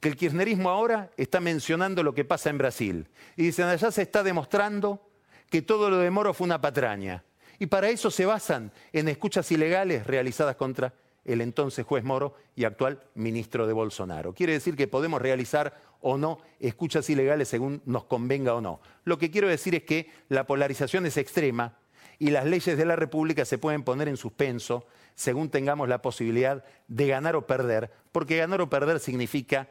que 0.00 0.08
el 0.08 0.16
kirchnerismo 0.16 0.70
ahora 0.70 1.10
está 1.16 1.40
mencionando 1.40 2.02
lo 2.02 2.14
que 2.14 2.24
pasa 2.24 2.50
en 2.50 2.58
Brasil. 2.58 3.06
Y 3.36 3.44
dicen, 3.44 3.66
allá 3.66 3.90
se 3.90 4.02
está 4.02 4.22
demostrando 4.22 5.10
que 5.50 5.62
todo 5.62 5.90
lo 5.90 5.98
de 5.98 6.10
Moro 6.10 6.32
fue 6.32 6.46
una 6.46 6.60
patraña. 6.60 7.22
Y 7.58 7.66
para 7.66 7.90
eso 7.90 8.10
se 8.10 8.24
basan 8.24 8.72
en 8.92 9.08
escuchas 9.08 9.52
ilegales 9.52 10.06
realizadas 10.06 10.56
contra 10.56 10.94
el 11.26 11.42
entonces 11.42 11.84
juez 11.84 12.02
Moro 12.02 12.34
y 12.56 12.64
actual 12.64 13.02
ministro 13.14 13.66
de 13.66 13.74
Bolsonaro. 13.74 14.32
Quiere 14.32 14.54
decir 14.54 14.74
que 14.74 14.88
podemos 14.88 15.20
realizar 15.20 15.78
o 16.00 16.16
no 16.16 16.38
escuchas 16.58 17.08
ilegales 17.10 17.48
según 17.48 17.82
nos 17.84 18.04
convenga 18.04 18.54
o 18.54 18.60
no. 18.60 18.80
Lo 19.04 19.18
que 19.18 19.30
quiero 19.30 19.48
decir 19.48 19.74
es 19.74 19.84
que 19.84 20.10
la 20.28 20.46
polarización 20.46 21.06
es 21.06 21.16
extrema 21.16 21.76
y 22.18 22.30
las 22.30 22.44
leyes 22.44 22.76
de 22.76 22.84
la 22.84 22.96
República 22.96 23.44
se 23.44 23.58
pueden 23.58 23.82
poner 23.82 24.08
en 24.08 24.16
suspenso 24.16 24.86
según 25.14 25.50
tengamos 25.50 25.88
la 25.88 26.02
posibilidad 26.02 26.64
de 26.88 27.06
ganar 27.06 27.36
o 27.36 27.46
perder, 27.46 27.90
porque 28.12 28.36
ganar 28.36 28.60
o 28.60 28.70
perder 28.70 29.00
significa 29.00 29.68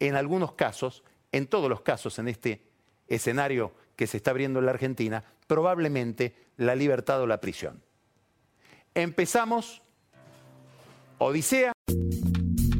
en 0.00 0.14
algunos 0.14 0.52
casos, 0.52 1.02
en 1.32 1.46
todos 1.46 1.68
los 1.68 1.80
casos 1.80 2.18
en 2.18 2.28
este 2.28 2.62
escenario 3.08 3.72
que 3.96 4.06
se 4.06 4.18
está 4.18 4.30
abriendo 4.30 4.58
en 4.58 4.66
la 4.66 4.72
Argentina, 4.72 5.24
probablemente 5.46 6.34
la 6.56 6.74
libertad 6.74 7.20
o 7.20 7.26
la 7.26 7.40
prisión. 7.40 7.82
Empezamos 8.94 9.82
Odisea. 11.18 11.72